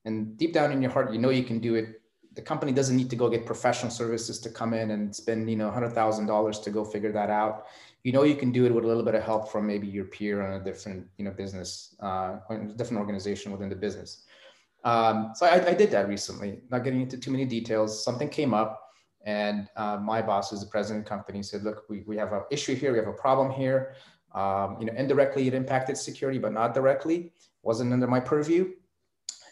And 0.06 0.38
deep 0.38 0.54
down 0.54 0.72
in 0.72 0.82
your 0.82 0.92
heart 0.92 1.12
you 1.12 1.20
know 1.20 1.30
you 1.30 1.44
can 1.44 1.60
do 1.60 1.76
it. 1.76 2.02
The 2.34 2.42
company 2.42 2.72
doesn't 2.72 2.96
need 2.96 3.10
to 3.10 3.16
go 3.16 3.30
get 3.30 3.46
professional 3.46 3.92
services 3.92 4.40
to 4.40 4.50
come 4.50 4.74
in 4.74 4.92
and 4.92 5.16
spend 5.16 5.50
you 5.50 5.56
know 5.56 5.72
$100000 5.72 6.64
to 6.64 6.70
go 6.70 6.84
figure 6.84 7.12
that 7.12 7.30
out. 7.30 7.66
You 8.04 8.12
know 8.12 8.24
you 8.24 8.36
can 8.36 8.52
do 8.52 8.66
it 8.66 8.74
with 8.74 8.84
a 8.84 8.88
little 8.88 9.04
bit 9.04 9.16
of 9.16 9.24
help 9.24 9.52
from 9.52 9.66
maybe 9.66 9.88
your 9.88 10.06
peer 10.06 10.46
on 10.46 10.62
a 10.62 10.64
different 10.64 11.08
you 11.18 11.26
know 11.26 11.32
business 11.32 11.96
uh, 12.02 12.38
different 12.76 13.00
organization 13.00 13.52
within 13.52 13.70
the 13.70 13.76
business. 13.76 14.26
Um, 14.84 15.32
so 15.34 15.48
I, 15.48 15.70
I, 15.70 15.74
did 15.74 15.90
that 15.92 16.08
recently 16.08 16.60
not 16.70 16.84
getting 16.84 17.02
into 17.02 17.18
too 17.18 17.32
many 17.32 17.44
details. 17.44 18.04
Something 18.04 18.30
came 18.30 18.54
up 18.54 18.80
and 19.26 19.68
uh, 19.76 19.98
my 19.98 20.22
boss 20.22 20.52
who's 20.52 20.60
the 20.60 20.68
president 20.68 21.00
of 21.00 21.06
the 21.06 21.10
company 21.10 21.42
said 21.42 21.64
look 21.64 21.86
we, 21.90 22.04
we 22.06 22.16
have 22.18 22.32
an 22.34 22.44
issue 22.52 22.76
here. 22.76 22.92
We 22.92 23.00
have 23.00 23.08
a 23.08 23.14
problem 23.14 23.50
here. 23.50 23.96
Um, 24.36 24.78
you 24.80 24.86
know 24.86 24.94
indirectly 24.96 25.48
it 25.48 25.54
impacted 25.56 25.98
security 25.98 26.38
but 26.38 26.52
not 26.52 26.76
directly 26.76 27.32
wasn't 27.66 27.92
under 27.92 28.08
my 28.08 28.20
purview. 28.20 28.72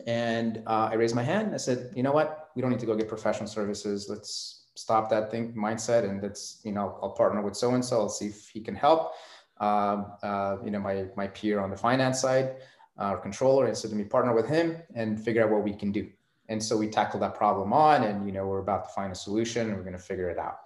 And 0.07 0.63
uh, 0.67 0.89
i 0.91 0.95
raised 0.95 1.15
my 1.15 1.23
hand. 1.23 1.53
I 1.53 1.57
said 1.57 1.93
you 1.95 2.03
know 2.03 2.11
what? 2.11 2.49
We 2.55 2.61
don't 2.61 2.71
need 2.71 2.79
to 2.79 2.85
go 2.85 2.95
get 2.95 3.07
professional 3.07 3.47
services. 3.47 4.07
Let's 4.09 4.65
stop 4.75 5.09
that 5.09 5.29
thing 5.29 5.53
mindset 5.53 6.03
and 6.09 6.19
that's 6.19 6.59
you 6.63 6.71
know 6.71 6.97
i'll 7.03 7.11
partner 7.11 7.43
with 7.43 7.55
so 7.55 7.75
and 7.75 7.85
so 7.85 7.99
i'll 7.99 8.09
see 8.09 8.27
if 8.27 8.49
he 8.49 8.59
can 8.59 8.75
help. 8.75 9.13
Um, 9.59 10.07
uh, 10.23 10.57
you 10.63 10.71
know 10.71 10.79
my 10.79 11.05
my 11.15 11.27
peer 11.27 11.59
on 11.59 11.69
the 11.69 11.77
finance 11.77 12.19
side 12.21 12.55
our 12.97 13.17
controller 13.17 13.65
and 13.65 13.75
to 13.75 13.87
me 13.95 14.03
partner 14.03 14.33
with 14.33 14.47
him 14.47 14.77
and 14.95 15.23
figure 15.23 15.43
out 15.43 15.49
what 15.49 15.63
we 15.63 15.73
can 15.73 15.91
do. 15.91 16.07
And 16.49 16.61
so 16.61 16.77
we 16.77 16.87
tackle 16.87 17.19
that 17.21 17.35
problem 17.35 17.73
on 17.73 18.03
and 18.03 18.25
you 18.27 18.33
know 18.33 18.45
we're 18.45 18.59
about 18.59 18.87
to 18.87 18.93
find 18.93 19.11
a 19.11 19.15
solution 19.15 19.67
and 19.67 19.75
we're 19.75 19.83
going 19.83 19.97
to 19.97 20.07
figure 20.11 20.29
it 20.29 20.37
out. 20.37 20.59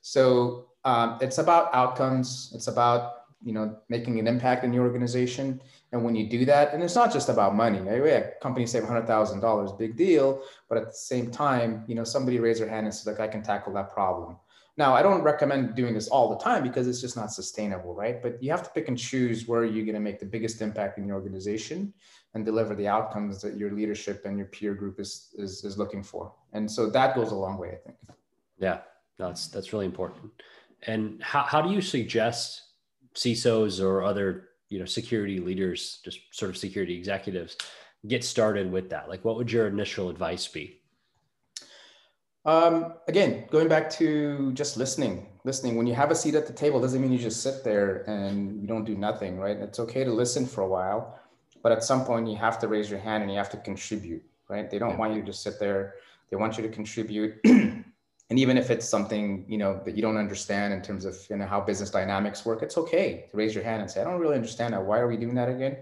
So 0.00 0.66
um, 0.84 1.18
it's 1.20 1.38
about 1.38 1.74
outcomes. 1.74 2.52
It's 2.54 2.68
about 2.68 3.12
you 3.42 3.52
know 3.52 3.76
making 3.88 4.18
an 4.18 4.26
impact 4.26 4.64
in 4.64 4.72
your 4.72 4.84
organization 4.84 5.60
and 5.92 6.02
when 6.02 6.14
you 6.14 6.28
do 6.28 6.44
that 6.44 6.72
and 6.72 6.82
it's 6.82 6.94
not 6.94 7.12
just 7.12 7.28
about 7.28 7.54
money 7.54 7.78
right? 7.80 8.04
yeah, 8.04 8.30
companies 8.40 8.70
save 8.72 8.82
$100000 8.82 9.78
big 9.78 9.96
deal 9.96 10.42
but 10.68 10.78
at 10.78 10.86
the 10.86 10.92
same 10.92 11.30
time 11.30 11.84
you 11.86 11.94
know 11.94 12.04
somebody 12.04 12.38
raise 12.38 12.58
their 12.58 12.68
hand 12.68 12.86
and 12.86 12.94
says 12.94 13.06
like 13.06 13.20
i 13.20 13.28
can 13.28 13.42
tackle 13.42 13.72
that 13.72 13.90
problem. 13.90 14.36
Now 14.76 14.94
i 14.94 15.02
don't 15.02 15.22
recommend 15.22 15.74
doing 15.74 15.94
this 15.94 16.08
all 16.08 16.30
the 16.30 16.42
time 16.42 16.62
because 16.62 16.88
it's 16.88 17.00
just 17.00 17.16
not 17.16 17.32
sustainable 17.32 17.94
right? 17.94 18.22
But 18.22 18.42
you 18.42 18.50
have 18.50 18.62
to 18.62 18.70
pick 18.70 18.88
and 18.88 18.98
choose 18.98 19.46
where 19.46 19.64
you're 19.64 19.84
going 19.84 19.94
to 19.94 20.00
make 20.08 20.18
the 20.18 20.26
biggest 20.26 20.62
impact 20.62 20.98
in 20.98 21.06
your 21.06 21.16
organization 21.16 21.92
and 22.34 22.44
deliver 22.44 22.74
the 22.74 22.88
outcomes 22.88 23.42
that 23.42 23.58
your 23.58 23.72
leadership 23.72 24.24
and 24.24 24.38
your 24.38 24.46
peer 24.46 24.74
group 24.74 24.98
is 24.98 25.34
is, 25.36 25.62
is 25.64 25.76
looking 25.76 26.02
for. 26.02 26.32
And 26.54 26.70
so 26.70 26.88
that 26.90 27.14
goes 27.14 27.32
a 27.32 27.34
long 27.34 27.58
way 27.58 27.68
i 27.68 27.80
think. 27.84 27.98
Yeah. 28.58 28.78
That's 29.18 29.48
that's 29.48 29.72
really 29.72 29.86
important. 29.86 30.32
And 30.86 31.22
how, 31.22 31.42
how 31.42 31.62
do 31.62 31.70
you 31.70 31.80
suggest 31.80 32.62
CISOs 33.14 33.82
or 33.82 34.02
other 34.02 34.48
you 34.72 34.78
know 34.78 34.86
security 34.86 35.38
leaders, 35.38 36.00
just 36.02 36.20
sort 36.30 36.50
of 36.50 36.56
security 36.56 36.96
executives, 36.96 37.56
get 38.06 38.24
started 38.24 38.72
with 38.72 38.88
that? 38.90 39.08
Like, 39.08 39.24
what 39.24 39.36
would 39.36 39.52
your 39.52 39.68
initial 39.68 40.08
advice 40.08 40.48
be? 40.48 40.80
Um, 42.44 42.94
again, 43.06 43.44
going 43.50 43.68
back 43.68 43.90
to 43.90 44.50
just 44.54 44.76
listening. 44.76 45.26
Listening. 45.44 45.76
When 45.76 45.86
you 45.86 45.94
have 45.94 46.10
a 46.10 46.14
seat 46.14 46.34
at 46.34 46.46
the 46.46 46.52
table, 46.52 46.80
doesn't 46.80 47.00
mean 47.00 47.12
you 47.12 47.18
just 47.18 47.42
sit 47.42 47.62
there 47.62 48.02
and 48.08 48.60
you 48.60 48.66
don't 48.66 48.84
do 48.84 48.96
nothing, 48.96 49.38
right? 49.38 49.56
It's 49.56 49.78
okay 49.78 50.04
to 50.04 50.12
listen 50.12 50.46
for 50.46 50.62
a 50.62 50.68
while, 50.68 51.18
but 51.62 51.70
at 51.70 51.84
some 51.84 52.04
point 52.04 52.28
you 52.28 52.36
have 52.36 52.58
to 52.60 52.68
raise 52.68 52.90
your 52.90 53.00
hand 53.00 53.22
and 53.22 53.30
you 53.30 53.36
have 53.36 53.50
to 53.50 53.58
contribute, 53.58 54.22
right? 54.48 54.70
They 54.70 54.78
don't 54.78 54.90
yeah. 54.90 54.96
want 54.96 55.14
you 55.14 55.20
to 55.20 55.26
just 55.26 55.42
sit 55.42 55.60
there. 55.60 55.94
They 56.30 56.36
want 56.36 56.56
you 56.56 56.62
to 56.62 56.68
contribute. 56.68 57.40
and 58.32 58.38
even 58.38 58.56
if 58.56 58.70
it's 58.70 58.88
something 58.88 59.44
you 59.46 59.58
know 59.58 59.78
that 59.84 59.94
you 59.94 60.00
don't 60.00 60.16
understand 60.16 60.72
in 60.72 60.80
terms 60.80 61.04
of 61.04 61.14
you 61.28 61.36
know 61.36 61.44
how 61.44 61.60
business 61.60 61.90
dynamics 61.90 62.46
work 62.46 62.62
it's 62.62 62.78
okay 62.78 63.26
to 63.30 63.36
raise 63.36 63.54
your 63.54 63.62
hand 63.62 63.82
and 63.82 63.90
say 63.90 64.00
i 64.00 64.04
don't 64.04 64.18
really 64.18 64.36
understand 64.42 64.72
that. 64.72 64.82
Why 64.82 65.00
are 65.00 65.06
we 65.06 65.18
doing 65.18 65.34
that 65.34 65.50
again? 65.50 65.76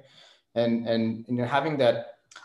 And 0.56 0.72
and 0.88 1.24
you 1.28 1.36
know 1.36 1.44
having 1.44 1.76
that 1.78 1.96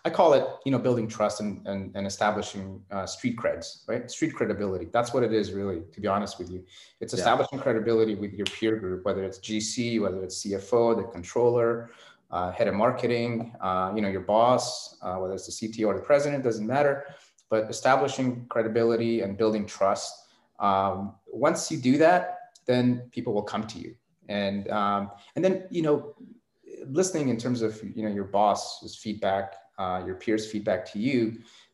i 0.08 0.12
call 0.12 0.34
it 0.34 0.46
you 0.64 0.72
know 0.72 0.78
building 0.78 1.08
trust 1.08 1.42
and 1.42 1.66
and, 1.72 1.82
and 1.96 2.06
establishing 2.06 2.68
uh, 2.92 3.08
street 3.08 3.36
creds 3.36 3.68
right? 3.90 4.04
Street 4.12 4.36
credibility. 4.36 4.88
That's 4.96 5.12
what 5.12 5.24
it 5.24 5.34
is 5.34 5.54
really 5.60 5.82
to 5.96 6.00
be 6.00 6.08
honest 6.08 6.38
with 6.38 6.52
you. 6.52 6.64
It's 7.02 7.16
establishing 7.16 7.58
yeah. 7.58 7.64
credibility 7.64 8.14
with 8.14 8.34
your 8.40 8.50
peer 8.56 8.76
group 8.76 9.00
whether 9.08 9.24
it's 9.24 9.40
gc 9.48 10.00
whether 10.04 10.20
it's 10.26 10.38
cfo 10.44 10.82
the 11.02 11.08
controller 11.18 11.90
uh, 12.36 12.52
head 12.52 12.68
of 12.68 12.76
marketing 12.76 13.32
uh, 13.68 13.92
you 13.96 14.02
know 14.04 14.12
your 14.18 14.26
boss 14.36 14.66
uh, 15.02 15.16
whether 15.16 15.34
it's 15.34 15.48
the 15.50 15.58
cto 15.60 15.88
or 15.88 15.96
the 15.96 16.06
president 16.12 16.44
doesn't 16.44 16.68
matter 16.76 16.96
but 17.56 17.70
establishing 17.70 18.46
credibility 18.50 19.22
and 19.22 19.38
building 19.38 19.66
trust. 19.66 20.12
Um, 20.60 21.16
once 21.28 21.72
you 21.72 21.78
do 21.78 21.98
that, 22.00 22.22
then 22.66 22.84
people 23.12 23.32
will 23.34 23.50
come 23.54 23.66
to 23.68 23.78
you. 23.80 23.96
And 24.28 24.70
um, 24.70 25.12
and 25.36 25.46
then 25.46 25.64
you 25.70 25.82
know, 25.82 26.16
listening 27.00 27.30
in 27.30 27.38
terms 27.38 27.62
of 27.62 27.82
you 27.96 28.04
know 28.04 28.14
your 28.14 28.26
boss's 28.26 28.94
feedback, 28.98 29.56
uh, 29.78 30.04
your 30.06 30.16
peers' 30.16 30.52
feedback 30.52 30.82
to 30.92 31.00
you. 31.00 31.20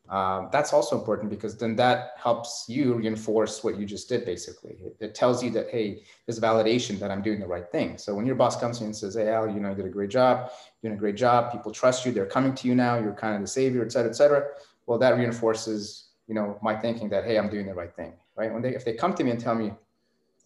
Um, 0.08 0.50
that's 0.52 0.72
also 0.72 0.98
important 0.98 1.30
because 1.30 1.56
then 1.56 1.74
that 1.76 2.10
helps 2.16 2.66
you 2.68 2.94
reinforce 2.94 3.64
what 3.64 3.78
you 3.78 3.86
just 3.86 4.08
did 4.08 4.26
basically 4.26 4.76
it, 4.86 4.96
it, 5.00 5.14
tells 5.14 5.42
you 5.44 5.50
that 5.50 5.70
hey 5.70 6.02
there's 6.26 6.40
validation 6.40 6.98
that 6.98 7.10
i'm 7.12 7.22
doing 7.22 7.38
the 7.38 7.46
right 7.46 7.68
thing 7.70 7.96
so 7.96 8.12
when 8.12 8.26
your 8.26 8.34
boss 8.34 8.60
comes 8.60 8.78
to 8.78 8.82
you 8.82 8.86
and 8.86 8.96
says 8.96 9.14
hey 9.14 9.28
al 9.28 9.48
you 9.48 9.60
know 9.60 9.70
you 9.70 9.76
did 9.76 9.86
a 9.86 9.96
great 9.98 10.10
job 10.10 10.50
you're 10.82 10.90
doing 10.90 10.98
a 10.98 11.00
great 11.04 11.14
job 11.14 11.52
people 11.52 11.70
trust 11.70 12.04
you 12.04 12.10
they're 12.10 12.34
coming 12.36 12.52
to 12.52 12.66
you 12.68 12.74
now 12.74 12.98
you're 12.98 13.14
kind 13.14 13.36
of 13.36 13.40
the 13.40 13.46
savior 13.46 13.82
et 13.86 13.92
cetera 13.92 14.10
et 14.10 14.16
cetera 14.16 14.42
well, 14.86 14.98
that 14.98 15.16
reinforces, 15.16 16.10
you 16.26 16.34
know, 16.34 16.58
my 16.62 16.76
thinking 16.76 17.08
that, 17.10 17.24
hey, 17.24 17.38
I'm 17.38 17.48
doing 17.48 17.66
the 17.66 17.74
right 17.74 17.94
thing, 17.94 18.14
right? 18.36 18.52
When 18.52 18.62
they, 18.62 18.74
if 18.74 18.84
they 18.84 18.94
come 18.94 19.14
to 19.14 19.24
me 19.24 19.30
and 19.30 19.40
tell 19.40 19.54
me, 19.54 19.72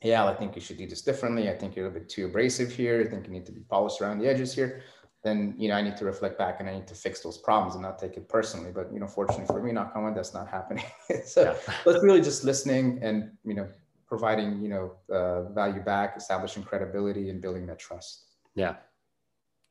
hey, 0.01 0.13
Al, 0.13 0.29
I 0.29 0.35
think 0.35 0.55
you 0.55 0.61
should 0.61 0.77
do 0.77 0.87
this 0.87 1.03
differently. 1.03 1.49
I 1.49 1.57
think 1.57 1.75
you're 1.75 1.87
a 1.87 1.91
bit 1.91 2.09
too 2.09 2.27
abrasive 2.27 2.73
here. 2.73 3.03
I 3.05 3.11
think 3.11 3.27
you 3.27 3.33
need 3.33 3.47
to 3.47 3.53
be 3.53 3.63
polished 3.63 4.01
around 4.01 4.19
the 4.19 4.29
edges 4.29 4.55
here. 4.55 4.83
Then, 5.25 5.55
you 5.59 5.69
know, 5.69 5.75
I 5.75 5.83
need 5.83 5.97
to 5.97 6.05
reflect 6.05 6.39
back 6.39 6.61
and 6.61 6.69
I 6.69 6.75
need 6.75 6.87
to 6.87 6.95
fix 6.95 7.21
those 7.21 7.39
problems 7.39 7.75
and 7.75 7.83
not 7.83 7.99
take 7.99 8.17
it 8.17 8.29
personally. 8.29 8.71
But, 8.73 8.93
you 8.93 9.01
know, 9.01 9.09
fortunately 9.09 9.47
for 9.47 9.61
me, 9.61 9.73
not 9.73 9.97
on 9.97 10.15
that's 10.15 10.35
not 10.35 10.49
happening. 10.49 10.85
so 11.25 11.43
yeah. 11.43 11.75
it's 11.87 12.05
really 12.05 12.21
just 12.21 12.45
listening 12.45 13.01
and, 13.03 13.33
you 13.45 13.55
know, 13.55 13.69
providing, 14.07 14.63
you 14.63 14.69
know, 14.69 14.93
uh, 15.13 15.49
value 15.51 15.81
back, 15.81 16.17
establishing 16.17 16.63
credibility 16.63 17.31
and 17.31 17.41
building 17.41 17.67
that 17.67 17.79
trust. 17.79 18.27
Yeah. 18.55 18.77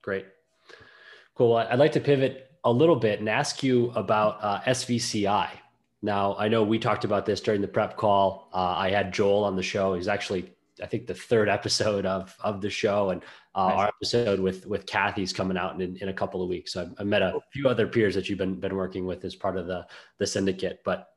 Great. 0.02 0.26
Cool. 1.36 1.56
I'd 1.56 1.80
like 1.80 1.94
to 1.94 2.02
pivot 2.02 2.45
a 2.66 2.72
little 2.72 2.96
bit 2.96 3.20
and 3.20 3.30
ask 3.30 3.64
you 3.64 3.92
about 3.96 4.40
uh, 4.42 4.60
SVCI. 4.62 5.50
Now, 6.02 6.36
I 6.38 6.48
know 6.48 6.64
we 6.64 6.80
talked 6.80 7.06
about 7.06 7.26
this 7.26 7.40
during 7.40 7.62
the 7.62 7.68
prep 7.68 7.96
call. 7.96 8.50
Uh, 8.54 8.76
I 8.78 8.90
had 8.90 9.14
Joel 9.14 9.44
on 9.44 9.56
the 9.56 9.64
show. 9.64 9.94
He's 9.94 10.08
actually, 10.08 10.52
I 10.82 10.88
think, 10.88 11.08
the 11.08 11.14
third 11.14 11.48
episode 11.48 12.06
of 12.06 12.36
of 12.44 12.62
the 12.62 12.70
show, 12.70 13.12
and 13.12 13.24
uh, 13.54 13.70
nice. 13.70 13.78
our 13.78 13.88
episode 13.88 14.40
with 14.40 14.68
with 14.68 14.86
Kathy's 14.86 15.32
coming 15.32 15.58
out 15.58 15.80
in, 15.80 15.96
in 15.98 16.10
a 16.10 16.14
couple 16.14 16.42
of 16.42 16.50
weeks. 16.50 16.74
So 16.74 16.92
I, 16.98 17.02
I 17.02 17.04
met 17.04 17.22
a 17.22 17.40
few 17.54 17.68
other 17.70 17.88
peers 17.88 18.14
that 18.16 18.30
you've 18.30 18.38
been 18.38 18.60
been 18.60 18.76
working 18.76 19.06
with 19.06 19.24
as 19.24 19.36
part 19.36 19.58
of 19.58 19.68
the 19.68 19.88
the 20.18 20.28
syndicate. 20.28 20.82
But 20.84 21.08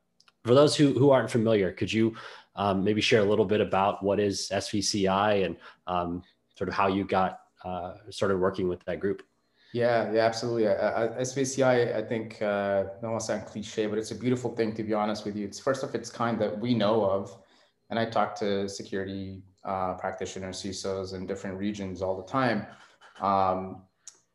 for 0.45 0.53
those 0.53 0.75
who 0.75 0.93
who 0.93 1.09
aren't 1.09 1.29
familiar, 1.29 1.71
could 1.71 1.91
you 1.91 2.15
um, 2.55 2.83
maybe 2.83 3.01
share 3.01 3.21
a 3.21 3.25
little 3.25 3.45
bit 3.45 3.61
about 3.61 4.03
what 4.03 4.19
is 4.19 4.49
SVCI 4.51 5.45
and 5.45 5.55
um, 5.87 6.23
sort 6.55 6.67
of 6.67 6.73
how 6.73 6.87
you 6.87 7.05
got 7.05 7.41
uh, 7.63 7.93
started 8.09 8.37
working 8.37 8.67
with 8.67 8.83
that 8.85 8.99
group? 8.99 9.23
Yeah, 9.71 10.11
yeah, 10.11 10.21
absolutely. 10.25 10.63
SVCI, 10.63 11.95
I 11.95 12.01
think, 12.01 12.41
uh, 12.41 12.85
I 12.97 13.01
don't 13.01 13.11
want 13.11 13.21
to 13.21 13.27
sound 13.27 13.45
cliche, 13.45 13.85
but 13.85 13.99
it's 13.99 14.09
a 14.09 14.15
beautiful 14.15 14.55
thing 14.55 14.73
to 14.73 14.83
be 14.83 14.93
honest 14.93 15.25
with 15.25 15.35
you. 15.35 15.45
It's 15.45 15.59
first 15.59 15.83
of 15.83 15.93
its 15.93 16.09
kind 16.09 16.39
that 16.39 16.59
we 16.59 16.73
know 16.73 17.03
of. 17.05 17.37
And 17.91 17.99
I 17.99 18.05
talk 18.05 18.35
to 18.39 18.67
security 18.67 19.43
uh, 19.63 19.93
practitioners, 19.95 20.61
CISOs 20.63 21.13
in 21.13 21.27
different 21.27 21.57
regions 21.57 22.01
all 22.01 22.17
the 22.17 22.23
time. 22.23 22.65
Um, 23.21 23.83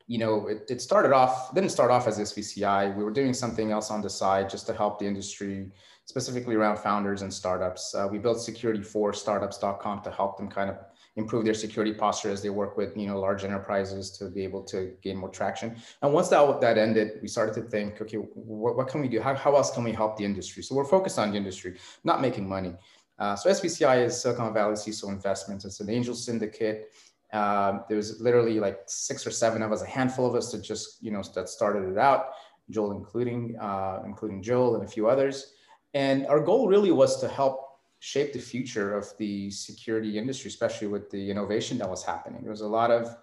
you 0.07 0.19
know, 0.19 0.47
it, 0.47 0.63
it 0.69 0.81
started 0.81 1.13
off, 1.13 1.55
didn't 1.55 1.71
start 1.71 1.91
off 1.91 2.07
as 2.07 2.19
SVCI. 2.19 2.95
We 2.97 3.03
were 3.03 3.11
doing 3.11 3.33
something 3.33 3.73
else 3.73 3.91
on 3.91 4.03
the 4.03 4.11
side 4.11 4.51
just 4.51 4.67
to 4.67 4.75
help 4.75 4.99
the 4.99 5.07
industry, 5.07 5.73
specifically 6.05 6.55
around 6.55 6.79
founders 6.79 7.23
and 7.23 7.33
startups. 7.33 7.95
Uh, 7.95 8.07
we 8.11 8.19
built 8.19 8.41
security 8.41 8.83
for 8.83 9.13
startups.com 9.13 10.03
to 10.03 10.11
help 10.11 10.37
them 10.37 10.49
kind 10.49 10.71
of 10.71 10.77
improve 11.17 11.45
their 11.45 11.55
security 11.55 11.95
posture 11.95 12.31
as 12.31 12.43
they 12.43 12.51
work 12.51 12.77
with 12.77 12.97
you 12.97 13.07
know 13.07 13.19
large 13.21 13.45
enterprises 13.45 14.11
to 14.11 14.29
be 14.29 14.43
able 14.43 14.63
to 14.63 14.95
gain 15.03 15.17
more 15.17 15.29
traction. 15.29 15.77
And 16.03 16.13
once 16.13 16.29
that 16.29 16.61
that 16.61 16.79
ended, 16.79 17.19
we 17.23 17.29
started 17.29 17.55
to 17.57 17.63
think, 17.63 18.01
okay, 18.01 18.17
what, 18.17 18.77
what 18.77 18.89
can 18.89 19.01
we 19.01 19.09
do? 19.09 19.21
How, 19.21 19.35
how 19.35 19.55
else 19.55 19.71
can 19.73 19.85
we 19.85 19.93
help 19.93 20.17
the 20.17 20.25
industry? 20.25 20.63
So 20.63 20.75
we're 20.75 20.85
focused 20.85 21.19
on 21.19 21.31
the 21.31 21.37
industry, 21.37 21.79
not 22.03 22.21
making 22.21 22.49
money. 22.49 22.75
Uh, 23.19 23.37
so 23.37 23.49
SVCI 23.49 24.05
is 24.05 24.21
Silicon 24.21 24.53
Valley 24.53 24.75
CISO 24.75 25.09
Investments. 25.09 25.65
It's 25.65 25.81
an 25.81 25.89
angel 25.89 26.15
syndicate. 26.15 26.93
Um, 27.33 27.85
there 27.89 27.97
was 27.97 28.21
literally 28.21 28.61
like 28.61 28.81
six 28.87 29.27
or 29.27 29.31
seven 29.31 29.63
of 29.63 29.73
us, 29.73 29.83
a 29.83 29.87
handful 29.87 30.27
of 30.27 30.35
us 30.35 30.51
that 30.53 30.63
just 30.63 31.03
you 31.03 31.11
know 31.11 31.23
that 31.35 31.49
started 31.49 31.89
it 31.89 31.99
out. 31.99 32.31
Joel, 32.71 32.93
including 32.93 33.57
uh, 33.61 34.03
including 34.05 34.43
Joel 34.43 34.75
and 34.77 34.85
a 34.85 34.89
few 34.89 35.09
others. 35.09 35.53
And 35.95 36.27
our 36.27 36.41
goal 36.41 36.67
really 36.67 36.91
was 36.91 37.21
to 37.21 37.29
help 37.29 37.74
shape 38.05 38.35
the 38.35 38.39
future 38.39 38.95
of 38.95 39.07
the 39.17 39.51
security 39.51 40.19
industry, 40.19 40.51
especially 40.51 40.89
with 40.89 41.09
the 41.09 41.31
innovation 41.31 41.79
that 41.79 41.89
was 41.89 42.05
happening. 42.05 42.43
There 42.43 42.51
was 42.51 42.61
a 42.61 42.69
lot 42.69 42.91
of, 42.91 43.17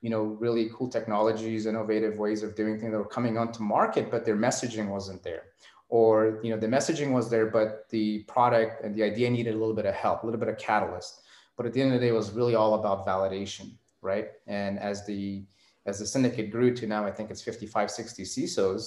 you 0.00 0.10
know, 0.10 0.22
really 0.22 0.70
cool 0.72 0.88
technologies, 0.88 1.66
innovative 1.66 2.18
ways 2.18 2.44
of 2.44 2.54
doing 2.54 2.78
things 2.78 2.92
that 2.92 2.98
were 2.98 3.14
coming 3.18 3.36
onto 3.36 3.64
market, 3.64 4.12
but 4.12 4.24
their 4.24 4.36
messaging 4.36 4.90
wasn't 4.90 5.24
there. 5.24 5.42
Or, 5.88 6.38
you 6.44 6.50
know, 6.50 6.56
the 6.56 6.68
messaging 6.68 7.10
was 7.10 7.28
there, 7.28 7.46
but 7.46 7.88
the 7.90 8.20
product 8.34 8.84
and 8.84 8.94
the 8.94 9.02
idea 9.02 9.28
needed 9.28 9.56
a 9.56 9.58
little 9.58 9.74
bit 9.74 9.86
of 9.86 9.94
help, 9.96 10.22
a 10.22 10.26
little 10.26 10.38
bit 10.38 10.48
of 10.48 10.56
catalyst. 10.56 11.22
But 11.56 11.66
at 11.66 11.72
the 11.72 11.82
end 11.82 11.92
of 11.92 12.00
the 12.00 12.06
day, 12.06 12.10
it 12.10 12.20
was 12.22 12.30
really 12.30 12.54
all 12.54 12.74
about 12.74 13.04
validation, 13.04 13.72
right? 14.02 14.28
And 14.46 14.78
as 14.78 15.04
the 15.04 15.42
as 15.86 15.98
the 15.98 16.06
syndicate 16.06 16.52
grew 16.52 16.72
to 16.74 16.86
now, 16.86 17.04
I 17.04 17.10
think 17.10 17.30
it's 17.30 17.42
55, 17.42 17.90
60 17.90 18.22
CISOs 18.22 18.82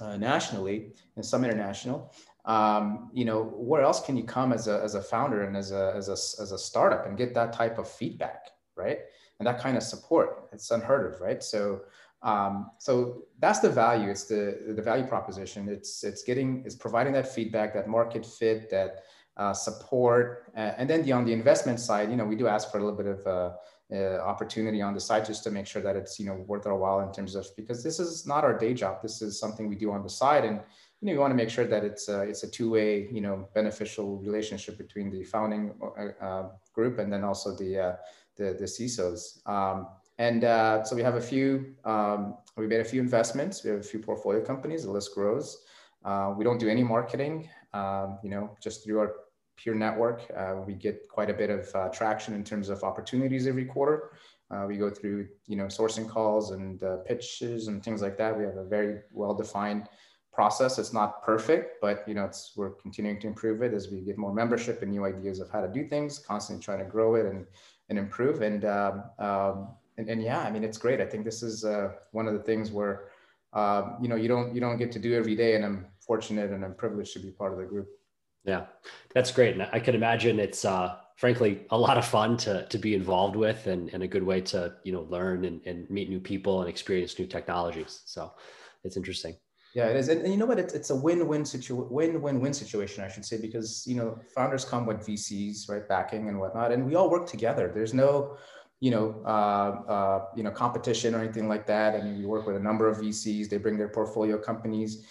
uh, 0.00 0.16
nationally 0.18 0.92
and 1.16 1.24
some 1.24 1.42
international, 1.42 2.12
um, 2.48 3.10
you 3.12 3.26
know, 3.26 3.44
where 3.44 3.82
else 3.82 4.00
can 4.00 4.16
you 4.16 4.24
come 4.24 4.54
as 4.54 4.68
a, 4.68 4.80
as 4.82 4.94
a 4.94 5.02
founder 5.02 5.42
and 5.44 5.54
as 5.54 5.70
a, 5.70 5.92
as, 5.94 6.08
a, 6.08 6.42
as 6.42 6.50
a 6.50 6.58
startup 6.58 7.06
and 7.06 7.18
get 7.18 7.34
that 7.34 7.52
type 7.52 7.78
of 7.78 7.86
feedback, 7.86 8.48
right? 8.74 9.00
And 9.38 9.46
that 9.46 9.60
kind 9.60 9.76
of 9.76 9.82
support, 9.82 10.48
it's 10.50 10.70
unheard 10.70 11.12
of, 11.12 11.20
right? 11.20 11.42
So, 11.42 11.82
um, 12.22 12.70
so 12.78 13.24
that's 13.38 13.60
the 13.60 13.68
value. 13.68 14.08
It's 14.08 14.24
the, 14.24 14.74
the 14.74 14.80
value 14.80 15.06
proposition. 15.06 15.68
It's, 15.68 16.02
it's 16.02 16.22
getting, 16.22 16.62
it's 16.64 16.74
providing 16.74 17.12
that 17.12 17.32
feedback, 17.32 17.74
that 17.74 17.86
market 17.86 18.24
fit, 18.24 18.70
that 18.70 19.04
uh, 19.36 19.52
support. 19.52 20.50
Uh, 20.56 20.72
and 20.78 20.88
then 20.88 21.02
the, 21.02 21.12
on 21.12 21.26
the 21.26 21.34
investment 21.34 21.78
side, 21.78 22.10
you 22.10 22.16
know, 22.16 22.24
we 22.24 22.34
do 22.34 22.48
ask 22.48 22.72
for 22.72 22.78
a 22.78 22.80
little 22.82 22.96
bit 22.96 23.06
of 23.06 23.26
uh, 23.26 23.50
uh, 23.94 24.18
opportunity 24.20 24.80
on 24.80 24.94
the 24.94 25.00
side 25.00 25.24
just 25.24 25.44
to 25.44 25.50
make 25.50 25.66
sure 25.66 25.82
that 25.82 25.96
it's, 25.96 26.18
you 26.18 26.24
know, 26.24 26.36
worth 26.46 26.66
our 26.66 26.76
while 26.76 27.00
in 27.00 27.12
terms 27.12 27.34
of, 27.34 27.46
because 27.56 27.84
this 27.84 28.00
is 28.00 28.26
not 28.26 28.42
our 28.42 28.56
day 28.58 28.72
job. 28.72 29.02
This 29.02 29.20
is 29.20 29.38
something 29.38 29.68
we 29.68 29.76
do 29.76 29.92
on 29.92 30.02
the 30.02 30.08
side. 30.08 30.46
And, 30.46 30.60
you 31.00 31.14
know, 31.14 31.20
want 31.20 31.30
to 31.30 31.36
make 31.36 31.50
sure 31.50 31.64
that 31.64 31.84
it's 31.84 32.08
a, 32.08 32.22
it's 32.22 32.42
a 32.42 32.50
two-way, 32.50 33.08
you 33.12 33.20
know, 33.20 33.48
beneficial 33.54 34.18
relationship 34.18 34.76
between 34.76 35.10
the 35.10 35.22
founding 35.24 35.74
uh, 35.80 36.24
uh, 36.24 36.48
group 36.72 36.98
and 36.98 37.12
then 37.12 37.24
also 37.24 37.56
the, 37.56 37.78
uh, 37.78 37.96
the, 38.36 38.56
the 38.58 38.64
CISOs. 38.64 39.46
Um, 39.48 39.86
and 40.18 40.42
uh, 40.44 40.82
so 40.82 40.96
we 40.96 41.02
have 41.02 41.14
a 41.14 41.20
few, 41.20 41.74
um, 41.84 42.36
we 42.56 42.66
made 42.66 42.80
a 42.80 42.84
few 42.84 43.00
investments. 43.00 43.62
We 43.62 43.70
have 43.70 43.80
a 43.80 43.84
few 43.84 44.00
portfolio 44.00 44.44
companies, 44.44 44.82
the 44.84 44.90
list 44.90 45.14
grows. 45.14 45.64
Uh, 46.04 46.34
we 46.36 46.44
don't 46.44 46.58
do 46.58 46.68
any 46.68 46.82
marketing, 46.82 47.48
um, 47.72 48.18
you 48.24 48.30
know, 48.30 48.56
just 48.60 48.82
through 48.82 48.98
our 48.98 49.12
peer 49.56 49.74
network. 49.74 50.22
Uh, 50.36 50.56
we 50.66 50.74
get 50.74 51.08
quite 51.08 51.30
a 51.30 51.34
bit 51.34 51.50
of 51.50 51.92
traction 51.92 52.34
in 52.34 52.42
terms 52.42 52.68
of 52.68 52.82
opportunities 52.82 53.46
every 53.46 53.64
quarter. 53.64 54.10
Uh, 54.50 54.64
we 54.66 54.76
go 54.76 54.88
through, 54.88 55.28
you 55.46 55.56
know, 55.56 55.66
sourcing 55.66 56.08
calls 56.08 56.52
and 56.52 56.82
uh, 56.82 56.96
pitches 56.98 57.68
and 57.68 57.84
things 57.84 58.00
like 58.00 58.16
that. 58.16 58.36
We 58.36 58.44
have 58.44 58.56
a 58.56 58.64
very 58.64 59.00
well-defined 59.12 59.88
process. 60.38 60.78
It's 60.78 60.92
not 60.92 61.10
perfect, 61.24 61.80
but 61.80 62.04
you 62.06 62.14
know, 62.14 62.24
it's 62.24 62.52
we're 62.54 62.74
continuing 62.84 63.18
to 63.22 63.26
improve 63.26 63.60
it 63.60 63.74
as 63.74 63.90
we 63.90 63.98
get 64.02 64.16
more 64.16 64.32
membership 64.32 64.82
and 64.82 64.90
new 64.92 65.04
ideas 65.04 65.40
of 65.40 65.50
how 65.50 65.60
to 65.60 65.66
do 65.66 65.82
things. 65.88 66.20
Constantly 66.20 66.62
trying 66.62 66.78
to 66.78 66.84
grow 66.84 67.16
it 67.16 67.26
and 67.26 67.44
and 67.88 67.98
improve. 67.98 68.40
And 68.40 68.64
um, 68.64 69.02
um, 69.18 69.68
and, 69.96 70.08
and, 70.08 70.22
yeah, 70.22 70.38
I 70.38 70.48
mean, 70.52 70.62
it's 70.62 70.78
great. 70.78 71.00
I 71.00 71.06
think 71.06 71.24
this 71.24 71.42
is 71.42 71.64
uh, 71.64 71.88
one 72.12 72.28
of 72.28 72.34
the 72.34 72.44
things 72.50 72.70
where 72.70 73.08
um, 73.52 73.96
you 74.00 74.08
know 74.08 74.14
you 74.14 74.28
don't 74.28 74.54
you 74.54 74.60
don't 74.60 74.78
get 74.78 74.92
to 74.92 75.00
do 75.00 75.12
every 75.20 75.34
day, 75.34 75.56
and 75.56 75.64
I'm 75.64 75.86
fortunate 76.06 76.52
and 76.52 76.64
I'm 76.64 76.74
privileged 76.74 77.14
to 77.14 77.18
be 77.18 77.32
part 77.32 77.52
of 77.52 77.58
the 77.58 77.64
group. 77.64 77.88
Yeah, 78.44 78.66
that's 79.12 79.32
great, 79.32 79.54
and 79.54 79.68
I 79.72 79.80
can 79.80 79.96
imagine 79.96 80.38
it's 80.38 80.64
uh, 80.64 80.98
frankly 81.16 81.66
a 81.70 81.78
lot 81.86 81.98
of 81.98 82.04
fun 82.04 82.36
to 82.44 82.64
to 82.72 82.78
be 82.78 82.94
involved 82.94 83.34
with, 83.34 83.66
and, 83.66 83.90
and 83.92 84.04
a 84.04 84.08
good 84.14 84.22
way 84.22 84.40
to 84.52 84.58
you 84.84 84.92
know 84.92 85.04
learn 85.10 85.44
and, 85.46 85.60
and 85.66 85.90
meet 85.90 86.08
new 86.08 86.20
people 86.20 86.60
and 86.60 86.70
experience 86.70 87.18
new 87.18 87.26
technologies. 87.26 88.02
So 88.04 88.32
it's 88.84 88.96
interesting. 88.96 89.34
Yeah, 89.74 89.86
it 89.88 89.96
is, 89.96 90.08
and, 90.08 90.22
and 90.22 90.32
you 90.32 90.38
know 90.38 90.46
what? 90.46 90.58
It's, 90.58 90.72
it's 90.72 90.90
a 90.90 90.96
win-win 90.96 91.44
situation, 91.44 91.90
win-win-win 91.90 92.54
situation, 92.54 93.04
I 93.04 93.08
should 93.08 93.24
say, 93.24 93.38
because 93.38 93.84
you 93.86 93.96
know 93.96 94.18
founders 94.34 94.64
come 94.64 94.86
with 94.86 95.06
VCs, 95.06 95.68
right, 95.68 95.86
backing 95.86 96.28
and 96.28 96.40
whatnot, 96.40 96.72
and 96.72 96.86
we 96.86 96.94
all 96.94 97.10
work 97.10 97.26
together. 97.26 97.70
There's 97.74 97.92
no, 97.92 98.38
you 98.80 98.90
know, 98.90 99.22
uh, 99.26 99.90
uh, 99.92 100.24
you 100.34 100.42
know, 100.42 100.50
competition 100.50 101.14
or 101.14 101.20
anything 101.20 101.48
like 101.48 101.66
that. 101.66 101.94
I 101.94 102.02
mean, 102.02 102.18
we 102.18 102.24
work 102.24 102.46
with 102.46 102.56
a 102.56 102.60
number 102.60 102.88
of 102.88 102.98
VCs. 102.98 103.50
They 103.50 103.58
bring 103.58 103.76
their 103.76 103.88
portfolio 103.88 104.38
companies. 104.38 105.04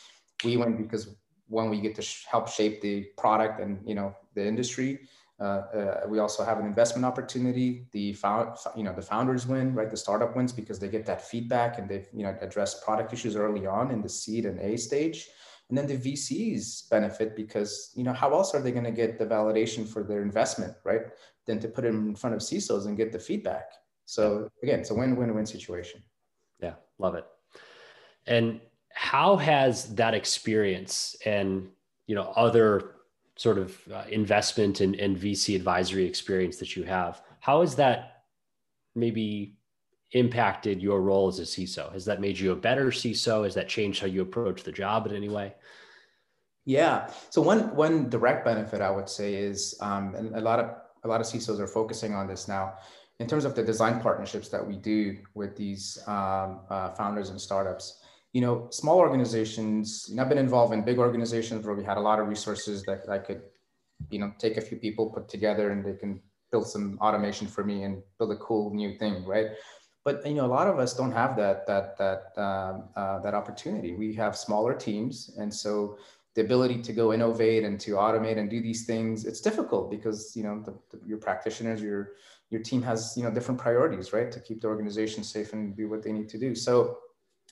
We 0.44 0.58
win 0.58 0.76
because 0.76 1.16
when 1.48 1.70
we 1.70 1.80
get 1.80 1.96
to 1.96 2.02
sh- 2.02 2.26
help 2.30 2.50
shape 2.50 2.82
the 2.82 3.04
product 3.18 3.62
and 3.62 3.80
you 3.88 3.94
know 3.94 4.16
the 4.34 4.46
industry, 4.46 5.08
uh, 5.40 5.44
uh, 5.44 6.02
we 6.08 6.20
also 6.20 6.44
have 6.44 6.58
an 6.58 6.66
investment 6.66 7.06
opportunity. 7.06 7.86
The 7.92 8.14
found, 8.14 8.58
you 8.76 8.84
know, 8.84 8.94
the 8.94 9.02
founders 9.02 9.46
win, 9.46 9.74
right? 9.76 9.90
The 9.90 9.98
startup 9.98 10.36
wins 10.36 10.52
because 10.52 10.80
they 10.80 10.88
get 10.88 11.06
that 11.06 11.22
feedback 11.22 11.78
and 11.78 11.88
they've, 11.88 12.08
you 12.12 12.24
know, 12.24 12.36
addressed 12.42 12.84
product 12.84 13.14
issues 13.14 13.36
early 13.36 13.68
on 13.68 13.92
in 13.92 14.02
the 14.02 14.10
seed 14.10 14.46
and 14.46 14.60
A 14.60 14.78
stage. 14.78 15.28
And 15.70 15.78
then 15.78 15.86
the 15.86 15.98
VCs 15.98 16.90
benefit 16.90 17.36
because, 17.36 17.92
you 17.96 18.04
know, 18.04 18.14
how 18.14 18.32
else 18.32 18.56
are 18.56 18.62
they 18.62 18.72
going 18.72 18.86
to 18.86 18.92
get 18.92 19.20
the 19.20 19.26
validation 19.26 19.88
for 19.88 20.02
their 20.02 20.22
investment, 20.22 20.74
right? 20.84 21.02
Than 21.46 21.60
to 21.60 21.68
put 21.68 21.86
it 21.86 21.90
in 21.90 22.16
front 22.16 22.36
of 22.36 22.42
CISOs 22.42 22.88
and 22.88 22.98
get 22.98 23.12
the 23.12 23.20
feedback. 23.20 23.72
So 24.06 24.50
again, 24.64 24.80
it's 24.80 24.90
a 24.90 24.96
win-win-win 24.96 25.46
situation. 25.46 26.02
Yeah, 26.62 26.76
love 26.98 27.16
it. 27.16 27.26
And 28.26 28.62
how 28.90 29.36
has 29.38 29.94
that 29.96 30.16
experience 30.16 31.16
and 31.24 31.70
you 32.08 32.16
know 32.16 32.34
other 32.36 32.96
sort 33.38 33.58
of 33.58 33.80
uh, 33.94 34.04
investment 34.10 34.82
and, 34.82 34.96
and 34.96 35.16
VC 35.16 35.56
advisory 35.56 36.06
experience 36.06 36.58
that 36.58 36.76
you 36.76 36.84
have, 36.84 37.22
how 37.40 37.62
has 37.62 37.76
that 37.76 38.24
maybe 38.96 39.56
impacted 40.12 40.82
your 40.82 41.02
role 41.02 41.28
as 41.28 41.40
a 41.40 41.44
CISO? 41.44 41.94
Has 41.94 42.06
that 42.06 42.20
made 42.20 42.38
you 42.38 42.52
a 42.52 42.56
better 42.56 42.88
CISO? 42.88 43.44
Has 43.44 43.54
that 43.54 43.70
changed 43.70 44.02
how 44.02 44.08
you 44.08 44.22
approach 44.22 44.64
the 44.64 44.72
job 44.72 45.06
in 45.06 45.16
any 45.16 45.30
way? 45.30 45.54
Yeah. 46.66 47.10
So 47.30 47.42
one 47.42 47.74
one 47.76 48.10
direct 48.10 48.44
benefit 48.44 48.82
I 48.82 48.90
would 48.92 49.08
say 49.08 49.36
is, 49.36 49.78
um, 49.80 50.16
and 50.16 50.36
a 50.36 50.42
lot 50.42 50.60
of 50.60 50.76
a 51.04 51.08
lot 51.08 51.22
of 51.22 51.28
CISOs 51.28 51.60
are 51.60 51.68
focusing 51.68 52.14
on 52.14 52.28
this 52.28 52.48
now, 52.48 52.74
in 53.20 53.28
terms 53.28 53.46
of 53.46 53.56
the 53.56 53.64
design 53.64 54.02
partnerships 54.02 54.50
that 54.50 54.66
we 54.66 54.76
do 54.76 55.18
with 55.34 55.56
these 55.56 55.98
um, 56.08 56.62
uh, 56.70 56.90
founders 56.92 57.30
and 57.30 57.40
startups 57.40 58.02
you 58.34 58.42
know, 58.42 58.68
small 58.72 59.00
organizations, 59.00 60.06
you 60.10 60.16
know, 60.16 60.24
I've 60.24 60.30
been 60.30 60.38
involved 60.38 60.74
in 60.74 60.84
big 60.84 61.00
organizations 61.00 61.66
where 61.66 61.76
we 61.76 61.84
had 61.84 61.98
a 61.98 62.02
lot 62.02 62.20
of 62.20 62.28
resources 62.28 62.84
that 62.84 63.10
I 63.10 63.20
could, 63.20 63.42
you 64.10 64.20
know, 64.20 64.32
take 64.38 64.58
a 64.58 64.62
few 64.62 64.78
people, 64.78 65.10
put 65.10 65.30
together, 65.30 65.72
and 65.72 65.84
they 65.84 65.94
can 65.94 66.22
build 66.52 66.68
some 66.68 66.98
automation 67.02 67.48
for 67.48 67.64
me 67.64 67.84
and 67.84 68.02
build 68.18 68.32
a 68.32 68.38
cool 68.38 68.74
new 68.74 68.98
thing, 68.98 69.26
right? 69.26 69.48
But 70.06 70.26
you 70.26 70.36
know, 70.36 70.46
a 70.46 70.54
lot 70.60 70.68
of 70.68 70.80
us 70.80 70.94
don't 70.94 71.12
have 71.12 71.36
that 71.36 71.68
that 71.68 71.98
that 71.98 72.42
um, 72.42 72.90
uh, 72.96 73.20
that 73.20 73.34
opportunity. 73.34 73.94
We 73.94 74.14
have 74.14 74.38
smaller 74.38 74.74
teams, 74.74 75.36
and 75.38 75.54
so 75.54 75.98
the 76.34 76.42
ability 76.42 76.82
to 76.84 76.94
go 76.94 77.12
innovate 77.12 77.64
and 77.66 77.80
to 77.82 77.92
automate 77.94 78.38
and 78.38 78.50
do 78.50 78.62
these 78.62 78.86
things, 78.86 79.26
it's 79.26 79.42
difficult 79.42 79.92
because 79.92 80.34
you 80.34 80.44
know 80.44 80.62
the, 80.64 80.74
the, 80.92 81.06
your 81.06 81.18
practitioners, 81.18 81.82
your 81.82 82.14
your 82.52 82.62
team 82.62 82.82
has 82.84 83.16
you 83.18 83.24
know 83.24 83.32
different 83.32 83.60
priorities, 83.60 84.14
right, 84.14 84.32
to 84.32 84.40
keep 84.40 84.62
the 84.62 84.68
organization 84.68 85.24
safe 85.26 85.52
and 85.52 85.76
do 85.76 85.90
what 85.90 86.04
they 86.04 86.14
need 86.14 86.30
to 86.30 86.38
do. 86.38 86.56
So 86.56 87.00